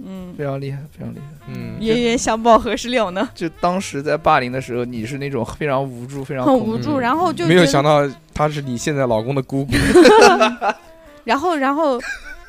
[0.06, 1.26] 嗯，非常厉害，非常厉害。
[1.48, 3.28] 嗯，冤冤相报何时了呢？
[3.34, 7.02] 就当时在霸凌的时候，你是那种非常无助、非常很无助，嗯。
[7.02, 9.74] 然后就没有想到他是你现在老公的姑姑，
[11.24, 12.00] 然后，然后，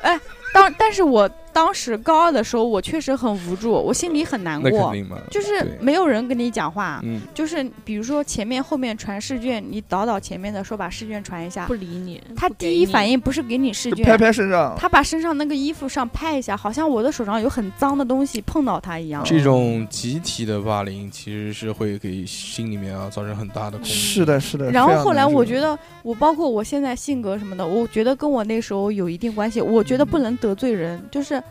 [0.01, 0.19] 哎，
[0.53, 1.29] 当但是我
[1.59, 4.95] 当时高二的时候，我确实很无助，我心里很难过，
[5.29, 14.73] 就是没有人跟你讲话，嗯，就是比如说前面后面传试卷，你导导前面的说把试卷传一下不，理你，他第一反应不是给你试卷拍卷，拍身上。
[14.79, 19.21] 他把身上那个衣服上拍一下，好像我的手上有很脏的东西碰到他一样。
[19.25, 23.91] 这种集体的霸凌其实是会给心里面啊造成很大的恐惧。
[23.91, 24.71] 是的，是的。
[24.71, 29.59] 然后后来我，觉得，我包括我现在性格什么的，我觉得跟我那时候有一定关系。
[29.59, 31.43] 我觉得不能得罪人，就是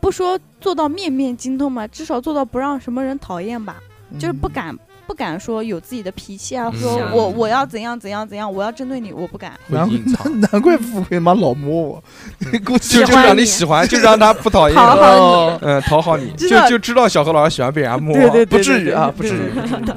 [0.00, 3.76] 不说做到面面精通嘛，至少做到不让什么人讨厌吧。
[4.18, 4.76] 就是不敢
[5.06, 6.80] 不敢说有自己的脾气啊，嗯。
[6.80, 9.52] 说我我要怎样怎样怎样，我要针对你，我不敢。
[9.68, 9.88] 会难，
[10.52, 12.04] 难怪富贵妈老摸我，
[12.64, 14.76] 估计就就让你喜欢就让他不讨厌。
[14.76, 15.58] 讨好你。
[15.62, 19.52] 嗯，讨好你，就就知道小何老师喜欢被人家摸，对对对，不至于啊不至于。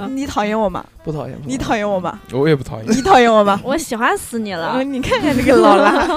[0.10, 0.84] 你讨厌我吗？
[1.04, 2.20] 不讨厌，你讨厌我吗？
[2.32, 2.86] 我也不讨厌。
[2.92, 3.60] 你讨厌我吗？
[3.64, 4.74] 我喜欢死你了。
[4.76, 6.08] 嗯，你看看这个老拉，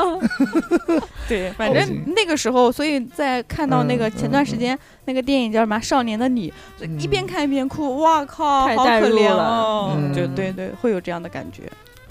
[1.28, 4.78] 对，反正那个时候，所以在看到那个嗯前段时间
[5.08, 6.50] 那个电影叫什么《少年的你》，
[6.82, 11.62] 嗯一边看一边哭，哇靠，太好可怜代入了哦，嗯就对对，会有这样的感觉。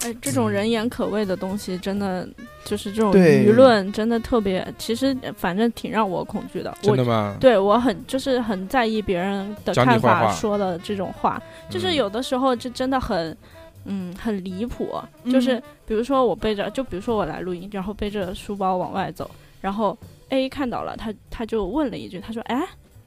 [0.02, 2.28] 哎，这种人言可畏的东西，真的
[2.64, 6.76] 就是这种舆论，真的特别，其实呃反正挺让我恐惧的。
[6.82, 7.36] 我真的吗？
[7.38, 11.40] 对我很就是很在意别人的看法说的这种话，
[11.70, 13.36] 就是嗯有的时候就真的很，
[13.84, 14.90] 嗯，很离谱。
[15.30, 19.30] 就是嗯比如说我背着，就比如说我来录音，然后背着书包往外走，
[19.60, 19.96] 然后
[20.30, 22.62] A 看到了，他他就问了一句，他说：“哎，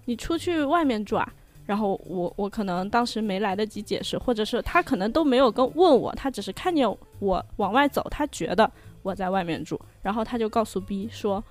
[0.05, 1.27] 你出去外面住啊？”
[1.65, 6.89] 然后我我可能当时没来得及解释，或者是他可能都没有跟问我，他只是看见
[7.19, 8.69] 我往外走，他觉得
[9.03, 11.41] 我在外面住，然后他就告诉 B 说，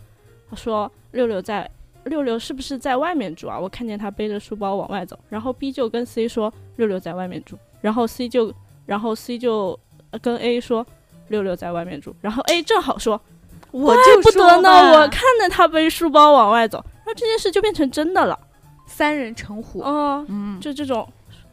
[0.54, 1.70] 说六六在
[2.04, 3.58] 六六是不是在外面住啊？
[3.58, 8.52] 我看见他背着书包往外走，然后 B 就跟 C 说六六在外面住，然后 C 就
[8.84, 9.78] 然后 C 就
[10.10, 10.84] 呃跟 A 说
[11.28, 13.18] 六六在外面住，然后 A 正好说
[13.70, 18.38] 我怪就说不得呢，我看着他背书包往外走，然后这件事就变成真的了。
[18.86, 21.08] 三人成虎，哦，嗯，就这种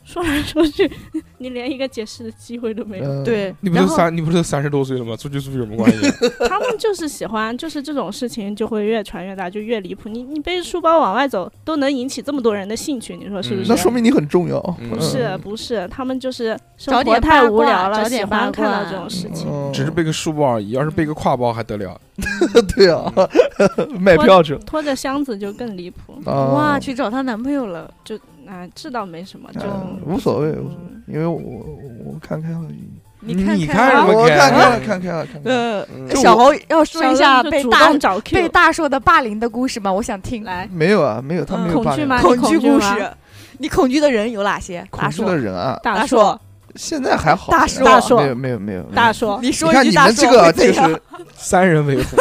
[0.07, 0.89] 说来说去，
[1.39, 3.03] 你连一个解释的机会都没有。
[3.05, 5.17] 嗯，对，你不是三，你不是三十多岁了吗？
[5.17, 6.09] 出去出去有什么关系？
[6.47, 10.07] 他们就是喜欢，就是这种事情就会越传越大，就越离谱。
[10.07, 13.69] 你你背着书包往外走，都能引起这么多人的兴趣，你说是不嗯是？
[13.69, 14.57] 那说明你很重要。
[14.79, 19.47] 嗯不是不是，他们就是生活太无聊了，喜欢看到这种事情。
[19.51, 21.99] 嗯只是背个书包而已，要是背个挎包还得了？
[22.75, 23.11] 对啊，
[23.99, 28.17] 卖票去了拖着箱子就更离谱，啊哇，去找她男朋友了，就
[28.47, 32.61] 啊，这倒没什么，就嗯无所谓，无所谓嗯因为我我我看开了，
[33.21, 33.65] 你看什
[34.03, 35.87] 么我看开了，看开了，看开了。
[36.09, 37.93] 呃，小侯要说一下被大
[38.31, 39.91] 被大硕的霸凌的故事吗？
[39.91, 40.43] 我想听。
[40.43, 42.21] 来没有啊，没有，他没有霸凌恐惧吗？
[42.21, 43.11] 恐惧故事，
[43.57, 44.85] 你恐惧的人有哪些？
[44.91, 46.39] 大恐惧的人啊，大大硕，
[46.77, 47.51] 现在还好。
[47.51, 48.21] 大现在硕。
[48.21, 51.01] 没有没有没有大硕，你说你看你一句大硕们这个就是
[51.35, 52.15] 三人为虎，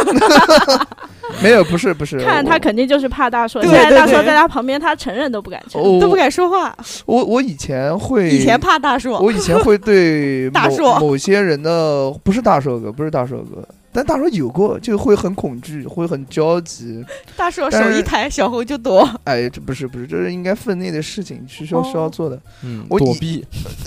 [1.42, 3.60] 没有，不是不是，看他肯定就是怕大硕。
[3.60, 4.14] 对现在大对对。
[4.14, 6.00] 硕在他旁边，他承认都不敢承认。
[6.00, 6.74] 都不敢说话。
[7.04, 10.94] 我我以前会，以前怕大硕，我以前会对 大硕。
[10.98, 13.66] 某某些人的不是大硕哥，不是大硕哥，
[13.96, 17.02] 但大叔有过，就会很恐惧，会很焦急。
[17.34, 19.08] 大叔手一抬，小猴就躲。
[19.24, 22.38] 哎，这不是不是，这是应该分内的事情，是需要哦需要做的。
[22.62, 23.42] 嗯，我躲避，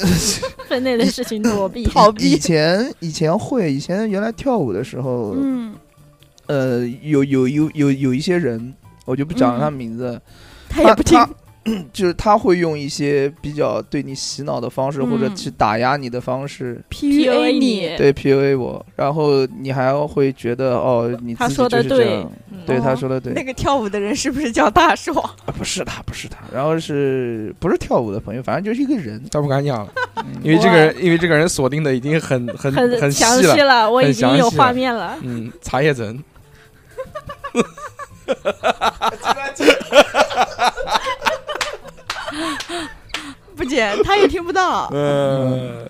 [0.68, 1.84] 分内的事情躲避。
[1.86, 2.40] 逃 以。
[2.40, 5.76] 前以前会，以前原来跳舞的时候，嗯，
[6.48, 8.74] 呃，有有有有有一些人，
[9.06, 10.20] 我就不讲他名字，
[10.68, 11.16] 他也不听。
[11.20, 11.30] 他
[11.94, 15.36] 就是他会用一些比较对你洗脑的方式，或者嗯。
[15.36, 25.14] 去打压你的方式，PUA 你，对 PUA 我，然后你还会觉得哦，你自己他说的对就是这样，，嗯对哦他说的对，那个跳舞的人是不是叫大硕？
[25.46, 35.16] 啊不是他，不是他，然后是不是跳舞的朋友，反正就是一个人，他不敢讲了，嗯因为这个人，因为这个人锁定的已经很很很详细了，我已经有画面了。
[35.22, 36.22] 嗯，茶叶层，
[43.56, 44.88] 不剪，他也听不到。
[44.92, 45.86] 呃，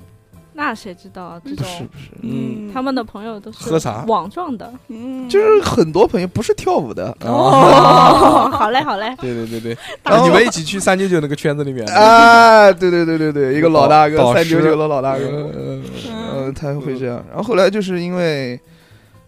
[0.52, 4.04] 那谁知道这种是不是，嗯，他们的朋友都是喝茶。
[4.06, 4.70] 网状的。
[4.88, 15.24] 嗯，就是很多朋友不是跳舞的，哦，哦， 好嘞好嘞，对对对对，然后你们一起去三九九那个圈子里面，啊，对对对对对，一个老大哥，三九九的老大哥，
[15.56, 15.82] 嗯。
[16.36, 17.24] 嗯，他会这样。
[17.28, 18.60] 然后后来就是因为，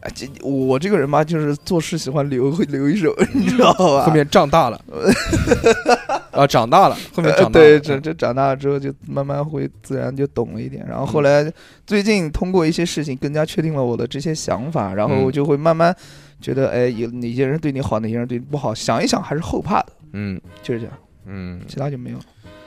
[0.07, 4.05] 哎，这我这个人嘛，就是做事喜欢留会留一手，你知道吧？
[4.07, 4.81] 后面长大了，
[6.31, 10.87] 啊，长大了，后面呃长大了，对，这这长大了之后就慢慢会自然就懂了一点。
[10.89, 11.53] 然后后来
[11.85, 15.95] 最近通过一些事情更加确定了我的这些想法，然后嗯我就会慢慢
[16.41, 20.95] 觉得，哎，有哪些人对你好，哪些人对你不好，想一想还是后怕的，嗯就是这样，
[21.27, 22.19] 嗯，其他就没有。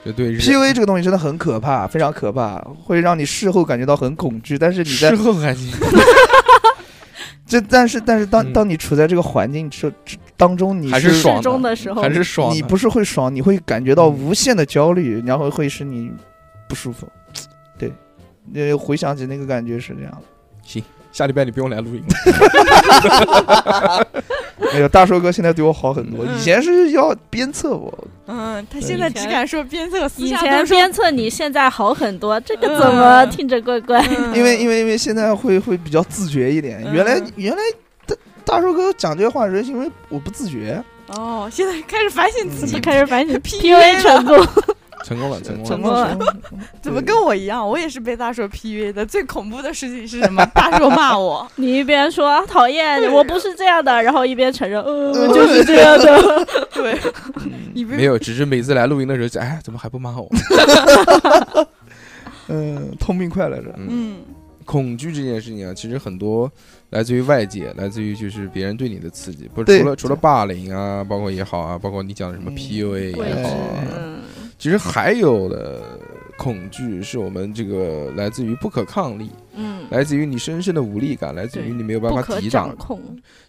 [0.02, 4.58] 就对 PUA 这个东西真的很可怕，非常可怕，会让你事后感觉到很恐惧。
[4.58, 5.70] 但是你在事后还行，
[7.50, 16.12] 这，但是但是当嗯当你处在这个环境之之当中，你是还是爽适中的时候还是爽，你不是会爽，你会感觉到嗯无限的焦虑，然后会使你
[16.68, 17.08] 不舒服。
[17.76, 17.92] 对，
[18.54, 20.82] 呃，回想起那个感觉是这样的。
[21.10, 22.04] 下礼拜你不用来录音，
[24.72, 27.92] 哎呦，大硕哥现在对我好很多，嗯以前是要鞭策我，
[28.30, 34.00] 嗯，他现在只敢说鞭策，以前鞭策你，现在好很多，这个嗯怎么听着怪怪？
[34.16, 36.80] 嗯 因为因为因为现在会会比较自觉一点。
[36.92, 37.58] 原来嗯原来
[38.06, 38.14] 大
[38.44, 40.82] 大叔哥讲这些话是因为我不自觉。
[41.08, 44.46] 哦，现在开始反省自己嗯，开始反省 PUA PUA 程度，
[45.04, 46.26] 成功了，成功了成了。
[46.26, 46.36] 功了
[46.82, 47.66] 怎么跟我一样？
[47.66, 49.04] 我也是被大硕 PUA 的。
[49.04, 50.44] 最恐怖的事情是什么？
[50.54, 56.46] 大硕骂我， 你一边说讨厌，我不是这样的，然后一边承认，呃，我就是这样的。
[56.74, 56.98] 对，
[57.74, 60.28] 你没有，只是每次来录音的时候，哎，怎么还不骂我？
[62.48, 63.72] 嗯，痛并快乐着。
[63.76, 64.16] 嗯，嗯
[64.64, 66.50] 恐惧这件事情啊，其实很多
[66.90, 74.18] 来自于外界，来自于就是别人对你的刺激，不是除了除了霸凌啊，包括也好啊，包括你讲的什么嗯 PUA 也好啊，嗯，
[74.60, 75.98] 其实还有的
[76.36, 83.00] 恐惧是我们这个来自于不可抗力，嗯，来自于你深深的无力感，来自于你没有办法抵挡控。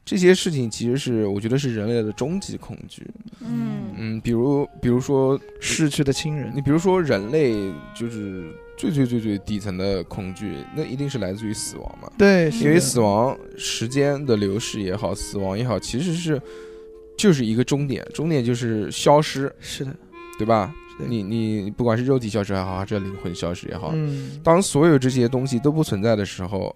[0.05, 3.05] 这些事情，其实是我觉得是人类的终极恐惧。
[3.41, 7.53] 嗯嗯，比如比如说逝去的亲人你，比如说人类
[7.93, 12.09] 就是最最最最底层的恐惧，那一定是来自于死亡嘛。
[12.17, 16.41] 对，因为死亡时间的流逝也好，死亡也好，其实是
[17.17, 19.93] 就是一个终点，终点就是消失，是的，
[20.39, 20.73] 对吧？
[21.07, 26.75] 你你不管是肉体消失也好，还是灵魂消失也好，嗯，当所有这些东西都不存在的时候，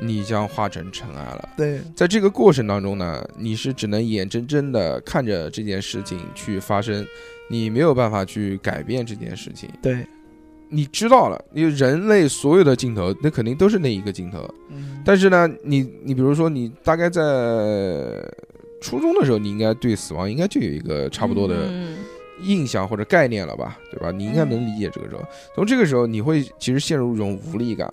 [0.00, 1.48] 你将化成尘埃了。
[1.56, 7.06] 对，在这个过程当中呢，你是只能眼睁睁的看着这件事情去发生，
[7.48, 9.68] 你没有办法去改变这件事情。
[9.82, 10.06] 对，
[10.70, 14.48] 你知道了，因为人类所有的镜头，那肯定都是那一个镜头。
[14.70, 17.20] 嗯但是呢，你你比如说，你大概在
[18.80, 21.96] 初中的时候，你应该对死亡应该就有一个差不多的嗯
[22.42, 24.10] 印象或者概念了吧，对吧？
[24.10, 25.22] 你应该能理解这个时候。
[25.54, 27.90] 从这个时候，你会其实陷入一种无力感。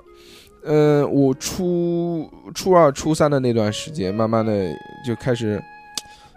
[0.61, 4.69] 呃，我初初二、初三的那段时间，慢慢的
[5.05, 5.61] 就开始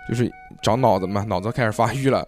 [0.08, 0.30] 就是
[0.62, 2.26] 长脑子嘛，脑子开始发育了。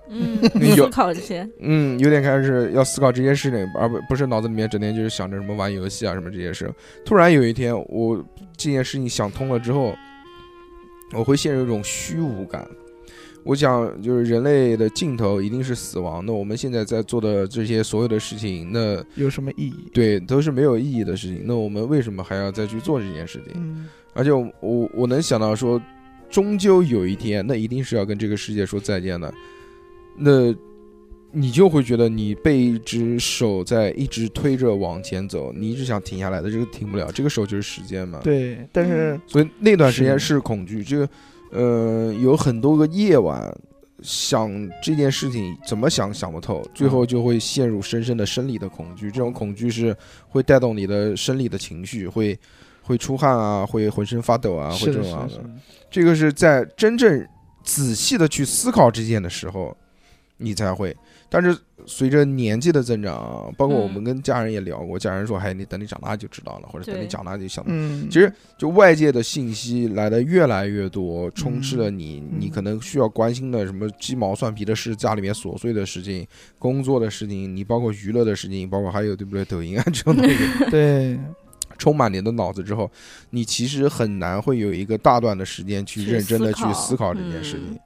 [0.75, 6.69] 思考这些，嗯，有点开始要思考这些事情，而不不是脑子里面整天就是想着什么玩游戏啊什么这些事。
[7.05, 8.17] 突然有一天，我
[8.57, 9.95] 这件事情想通了之后，
[11.13, 12.67] 我会陷入一种虚无感。
[13.45, 16.25] 我想，就是人类的尽头一定是死亡。
[16.25, 19.91] 那我们现在在做的这些所有的事情，那有什么意义？
[19.93, 21.43] 对都是没有意义的事情。
[21.45, 23.53] 那我们为什么还要再去做这件事情？
[23.57, 25.81] 嗯，而且我我我能想到说，
[26.31, 29.33] 终究有一天，那一定是要跟这个世界说再见的。
[30.17, 30.55] 那
[31.37, 37.11] 你就会觉得你被一只手在一直推着往前走，你一直想停下来的，这个停不了。
[37.13, 38.21] 这个手就是时间嘛。。
[38.23, 41.09] 对，但是所以那段时间是是恐惧，这个
[41.55, 43.51] 呃有很多个夜晚。
[44.03, 44.51] 想
[44.83, 49.11] 这件事情怎么想想不透，最后就会陷入深深的生理的恐惧。
[49.11, 49.97] 这种恐惧是
[50.29, 52.39] 会带动你的生理的情绪，会
[52.83, 55.31] 会出汗啊，会浑身发抖啊，会，这种
[55.91, 57.27] 这个是在真正
[57.63, 59.75] 仔细的去思考这件的时候，
[60.37, 60.95] 你才会。
[61.31, 61.57] 但是
[61.87, 76.27] 随着年纪的增长，包括我们跟家人也聊过，家人说：“哎，你等你长大就知道了，或者等你长大就想。”嗯，其实就外界的信息来的越来越多，充斥了你，嗯你可能需要关心的什么鸡毛蒜皮的事，家里面琐碎的事情，
[76.59, 79.45] 工作的事情，你包括娱乐的事情，包括还有对不对？
[79.45, 80.37] 抖音啊这种东西，
[80.71, 81.19] 对，
[81.77, 82.91] 充满你的脑子之后，
[83.31, 87.73] 你其实很难会有一个大段的时间去去认真的去思考这件事情。
[87.73, 87.79] 嗯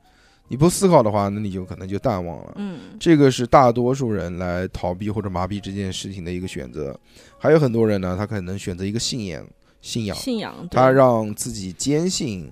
[0.49, 2.55] 你不思考的话，那你就可能就淡忘了。
[2.57, 6.99] 嗯这个是大多数人来逃避或者麻痹这件事情的一个选择。
[7.39, 9.47] 还有很多人呢，他可能选择一个信仰，
[9.81, 12.51] 信仰，信仰，他让自己坚信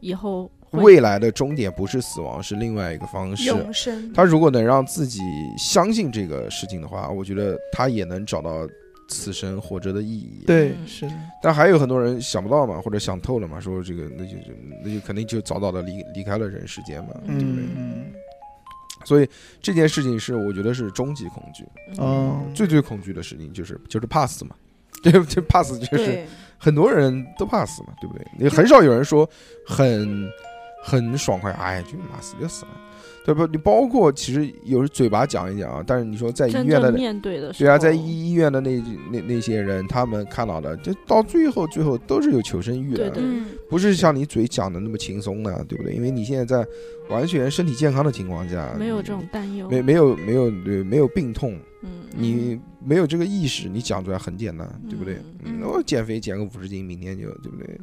[0.00, 3.44] 以后未来的终点不是死亡，是另外一个方式。
[3.46, 4.12] 永生。
[4.12, 5.20] 他如果能让自己
[5.56, 8.68] 相信这个事情的话，我觉得他也能找到
[9.08, 10.44] 此生活着的意义。
[10.46, 14.52] 对，嗯是的，但还有很多人想不到嘛，或者想透了嘛，说这个那就就
[14.84, 17.64] 那就肯定就早早的离离开了人世间嘛，对不对？
[17.76, 18.12] 嗯，
[19.04, 19.28] 所以
[19.62, 21.64] 这件事情是我觉得是终极恐惧，
[21.96, 24.54] 哦，最最恐惧的事情就是就是怕死嘛，
[25.02, 25.42] 对 不对？
[25.44, 26.24] 怕死就是，
[26.58, 28.26] 很多人都怕死嘛，对不对？
[28.38, 29.28] 也很少有人说
[29.66, 30.28] 很
[30.82, 32.70] 很爽快，哎，就妈死就死了，
[33.24, 33.46] 对不？
[33.48, 45.92] 你包括其实有时嘴巴讲一讲啊，但是你说在医院的面对的，对啊，在医医院的那那那些人，他们看到的，就到最后最后都是有求生欲的，对对嗯，不是像你嘴讲的那么轻松的，对不对？
[45.94, 46.66] 因为你现在在
[47.08, 55.18] 完全身体健康的情况下，没有这种担忧，没没有没有对没有病痛，嗯，你没有这个意识，你讲出来很简单，对不对？
[55.62, 57.78] 我减肥减个五十斤，明天就对不对？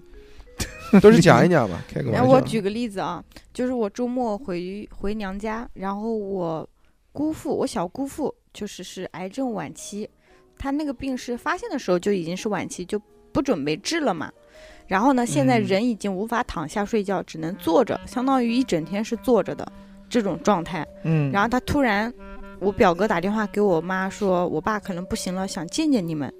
[1.02, 2.28] 都是讲一讲吧， 开个玩笑。
[2.28, 3.24] 我举个例子啊，
[3.54, 6.68] 就是我周末回回娘家，然后我
[7.12, 10.10] 姑父，我小姑父就是是癌症晚期，
[10.58, 14.32] 他那个病是发现的时候就已经是晚期，就不准备治了嘛。
[14.88, 19.70] 然后呢，现在嗯人已经无法躺下睡觉，只能坐着，相当于一整天是坐着的
[20.08, 20.86] 这种状态。
[21.04, 22.14] 嗯，然后他突然，
[22.60, 26.32] 我表哥打电话给我妈说，我爸可能不行了，想见见你们。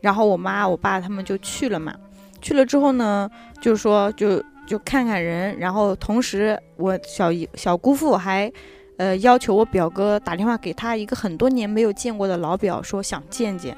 [0.00, 1.94] 然后我妈、我爸他们就去了嘛。
[2.40, 3.28] 去了之后呢，
[3.60, 8.50] 就是说就就看看人，然后同时我小姨小姑父还，
[8.96, 13.76] 呃，要求我表哥打电话给他一个很多年没有见过的老表，说想见见。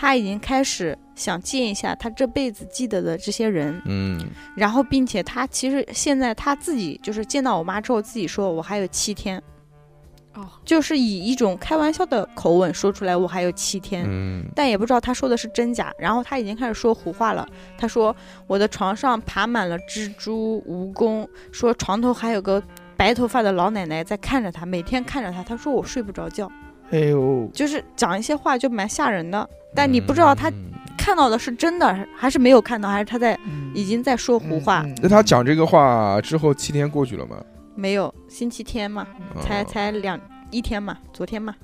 [0.00, 9.42] 他已经开始想见一下他这辈子记得的这些人，嗯然后并且他其实现在他自己就是见到我妈之后自己说我还有七天，哦，
[10.64, 15.92] 就是以一种开玩笑的口吻说出来我还有七天，嗯但也不知道他说的是真假。
[15.98, 18.14] 然后他已经开始说胡话了，他说
[18.46, 22.62] 我的床上爬满了蜘蛛、蜈蚣，说床头还有个
[22.96, 25.42] 白头发的老奶奶在看着他，每天看着他。
[25.42, 26.50] 他说我睡不着觉，
[26.90, 29.48] 哎呦，就是讲一些话就蛮吓人的。
[29.74, 30.54] 但你不知道他嗯
[30.96, 34.82] 看到的是真的还是没有看到，还是他在嗯已经在说胡话？
[34.84, 37.36] 嗯嗯那他讲这个话之后，七天过去了吗？
[37.78, 39.06] 没有，星期天嘛，
[39.36, 39.40] 哦。
[39.40, 40.20] 才才两
[40.50, 41.54] 一天嘛，昨天嘛，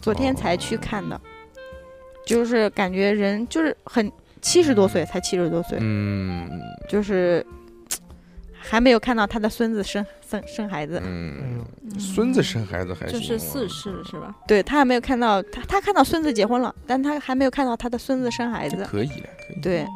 [0.00, 1.20] 昨天才去看的，
[2.24, 6.48] 就是感觉人就是很七十多岁，才七十多岁，嗯。
[6.88, 7.44] 就是
[8.56, 11.98] 还没有看到他的孙子生生生孩子，嗯，嗯。
[11.98, 14.32] 孙子生孩子还就是四世是吧？
[14.46, 18.86] 对他还没有看到他，他看到孙子结婚了，但他还没有看到他的孙子生孩子。
[18.88, 19.60] 可以的，可以。
[19.60, 19.86] 对，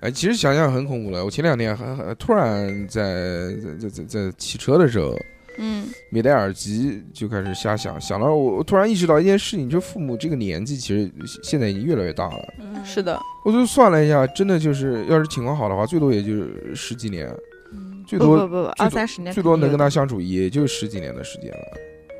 [0.00, 1.24] 哎，其实想想很恐怖了。
[1.24, 5.14] 我前两天还还突然在在在在在骑车的时候，
[5.58, 11.10] 嗯没戴耳机就开始瞎想，想到我我突然意识到一件事情，就父母这个年纪其实
[11.42, 12.54] 现在已经越来越大了。
[12.60, 17.28] 嗯，是的，我就算了一下，真的就是要是情况好的话，最多也就是十几年，
[17.72, 21.66] 嗯最多不不不不，二三十年最多能跟他他，相处也就十几年的时间了。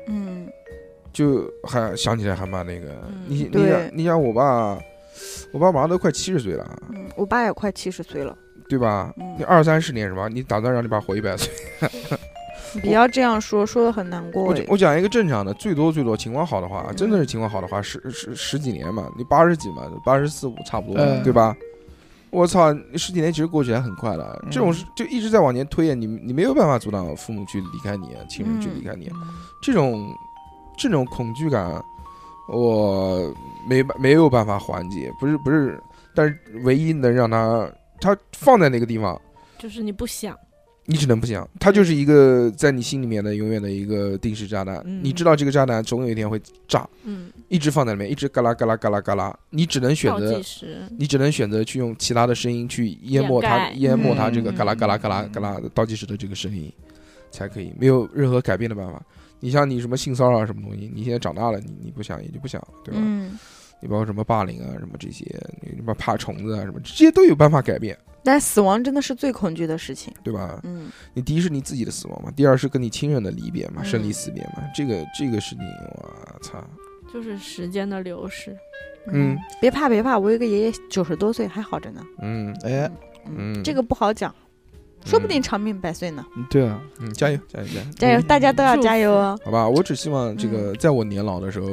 [0.07, 0.47] 嗯
[1.11, 4.79] 就还想起来还蛮那个，嗯你你想你想我爸，
[5.51, 8.37] 我爸马上都快七十岁了，嗯，我爸也快七十岁了，
[8.69, 9.13] 对吧？
[9.17, 10.27] 嗯你二三十年是吧？
[10.27, 11.49] 你打算让你爸活一百岁？
[12.73, 21.53] 你不要这样说，说的很难过我讲一个正常的，最多最多情况好的话，嗯真的是情况好的话，十十十几年嘛，你八十几嘛，八十四五差不多，嗯对吧？
[22.29, 29.11] 我操，十几年其实过去还很快了，嗯这种事就一直在往前推，你你没有办法阻挡父母去离开你，亲人去离开你，
[29.61, 30.15] 这种
[30.77, 31.83] 这种恐惧感，
[32.51, 33.33] 我
[33.69, 35.79] 没办没有办法缓解，不是不是，
[36.13, 39.19] 但是唯一能让他他放在那个地方，
[39.57, 40.37] 就是你不想，
[40.85, 44.81] 你只能不想，他就是一个在你心里面的永远的一个定时炸弹。
[44.85, 44.99] 嗯。
[45.01, 53.73] 你知道这个炸弹总有一天会炸，嗯，一直放在里面，一直嘎啦嘎啦嘎啦嘎啦，你只能选倒择计，时，你只能选择去用其他的声音去淹没它，掩盖。
[53.75, 54.55] 淹没它这个嗯。
[54.55, 56.69] 嘎啦嘎啦嘎啦嘎啦倒计时的这个声音，
[57.31, 59.01] 才可以，没有任何改变的办法。
[59.41, 63.01] 你像你什么性骚扰什么东西，你现在长大了，你你不想也就不想了，对吧？
[63.03, 63.37] 嗯，
[63.81, 65.25] 你包括什么霸凌啊，什么这些，
[65.61, 70.13] 你什么怕虫子啊，什么这些都有办法改变，但死亡真的是最恐惧的事情。
[70.23, 70.61] 对吧？
[70.63, 76.63] 嗯你第一是你自己的死亡嘛，第二是跟你亲人的离别嘛，嗯生离死别嘛，这个这个事情，我操，
[77.11, 78.55] 就是时间的流逝。
[79.07, 82.05] 嗯，别怕别怕，我有个爷爷九十多岁还好着呢。
[82.21, 82.87] 嗯哎，
[83.25, 84.33] 嗯这个不好讲，
[85.05, 86.25] 说不定长命百岁呢。
[86.49, 89.39] 对啊，嗯，加油加油加油，加油，大家都要加油哦。
[89.43, 91.67] 好吧，我只希望这嗯个在我年老的时候。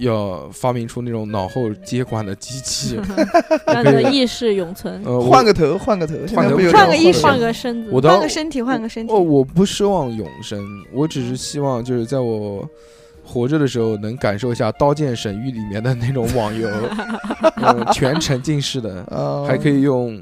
[0.00, 2.98] 要发明出那种脑后接管的机器，
[3.68, 8.00] 让你的意识永存，呃，换个头，换个头，换个换个意识换个身子。
[8.00, 9.20] 换个身体，换个身体哦，。
[9.20, 10.60] 我不奢望永生，
[10.92, 12.68] 我只是希望就是在我
[13.24, 16.68] 活着的时候能感受一下《刀剑神域》里面的那种网游，
[17.62, 20.20] 嗯，全沉浸式的，啊，还可以用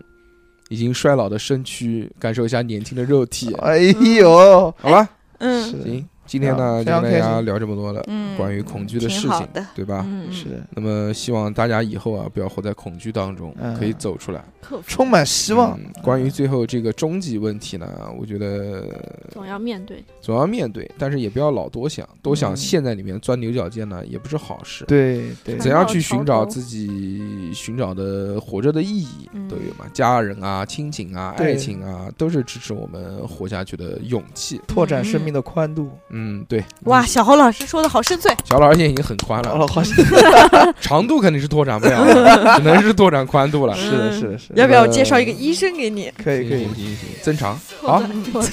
[0.68, 3.52] 已经衰老的身躯感受一下年轻的肉体。
[3.60, 3.78] 哎
[4.20, 5.08] 呦，好吧，
[5.38, 5.62] 嗯。
[5.64, 9.48] 行，今天呢就跟大家聊这么多了，嗯，关于恐惧的事情。
[9.74, 10.04] 对吧？
[10.06, 14.44] 嗯，是的，那么希望大家以后啊不要活在恐惧当中，嗯可以走出来。
[14.86, 15.90] 充满希望嗯。
[16.02, 17.88] 关于最后这个终极问题呢，
[18.20, 18.84] 我觉得
[19.30, 20.04] 总要面对。
[20.20, 24.84] 总要面对，但是也不要老多想，多想嗯陷在里面钻牛角尖呢，也不是好事。
[24.84, 29.86] 对对怎样去寻找自己寻找的活着的意义嗯都有嘛？
[29.94, 34.60] 家人啊、亲情啊、爱情啊，都是支持我们活下去的勇气。
[34.66, 35.90] 拓展生命的宽度。
[36.10, 36.17] 嗯，
[36.48, 36.64] 对。
[36.84, 38.32] 哇，小侯老师说的好深邃。
[38.44, 39.94] 小老师现在已经很宽了，好了，好，是
[40.80, 43.74] 长度肯定是拓展不了的，只能是拓展宽度了。
[43.78, 46.12] 是的，是的，是的，要不要我介绍一个医生给你？
[46.22, 48.02] 可以可以行，行行行，增长好。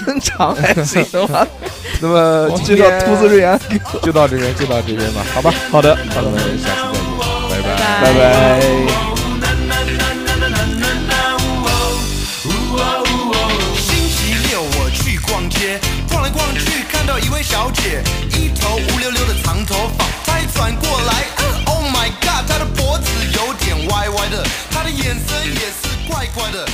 [0.06, 1.48] 增长还行吧？
[2.02, 3.60] 那么我今天知道兔子瑞安，
[4.02, 5.54] 就到这边，就到这边吧，好吧？
[5.72, 6.82] 好的，那我们下期
[7.50, 8.02] 再见，拜拜。
[8.02, 9.15] 拜拜。
[17.48, 26.68] 小姐，一头乌溜溜的长头发，她一转过来、嗯、，Oh my god，她的脖子有点歪歪的，她的眼神也是怪怪的。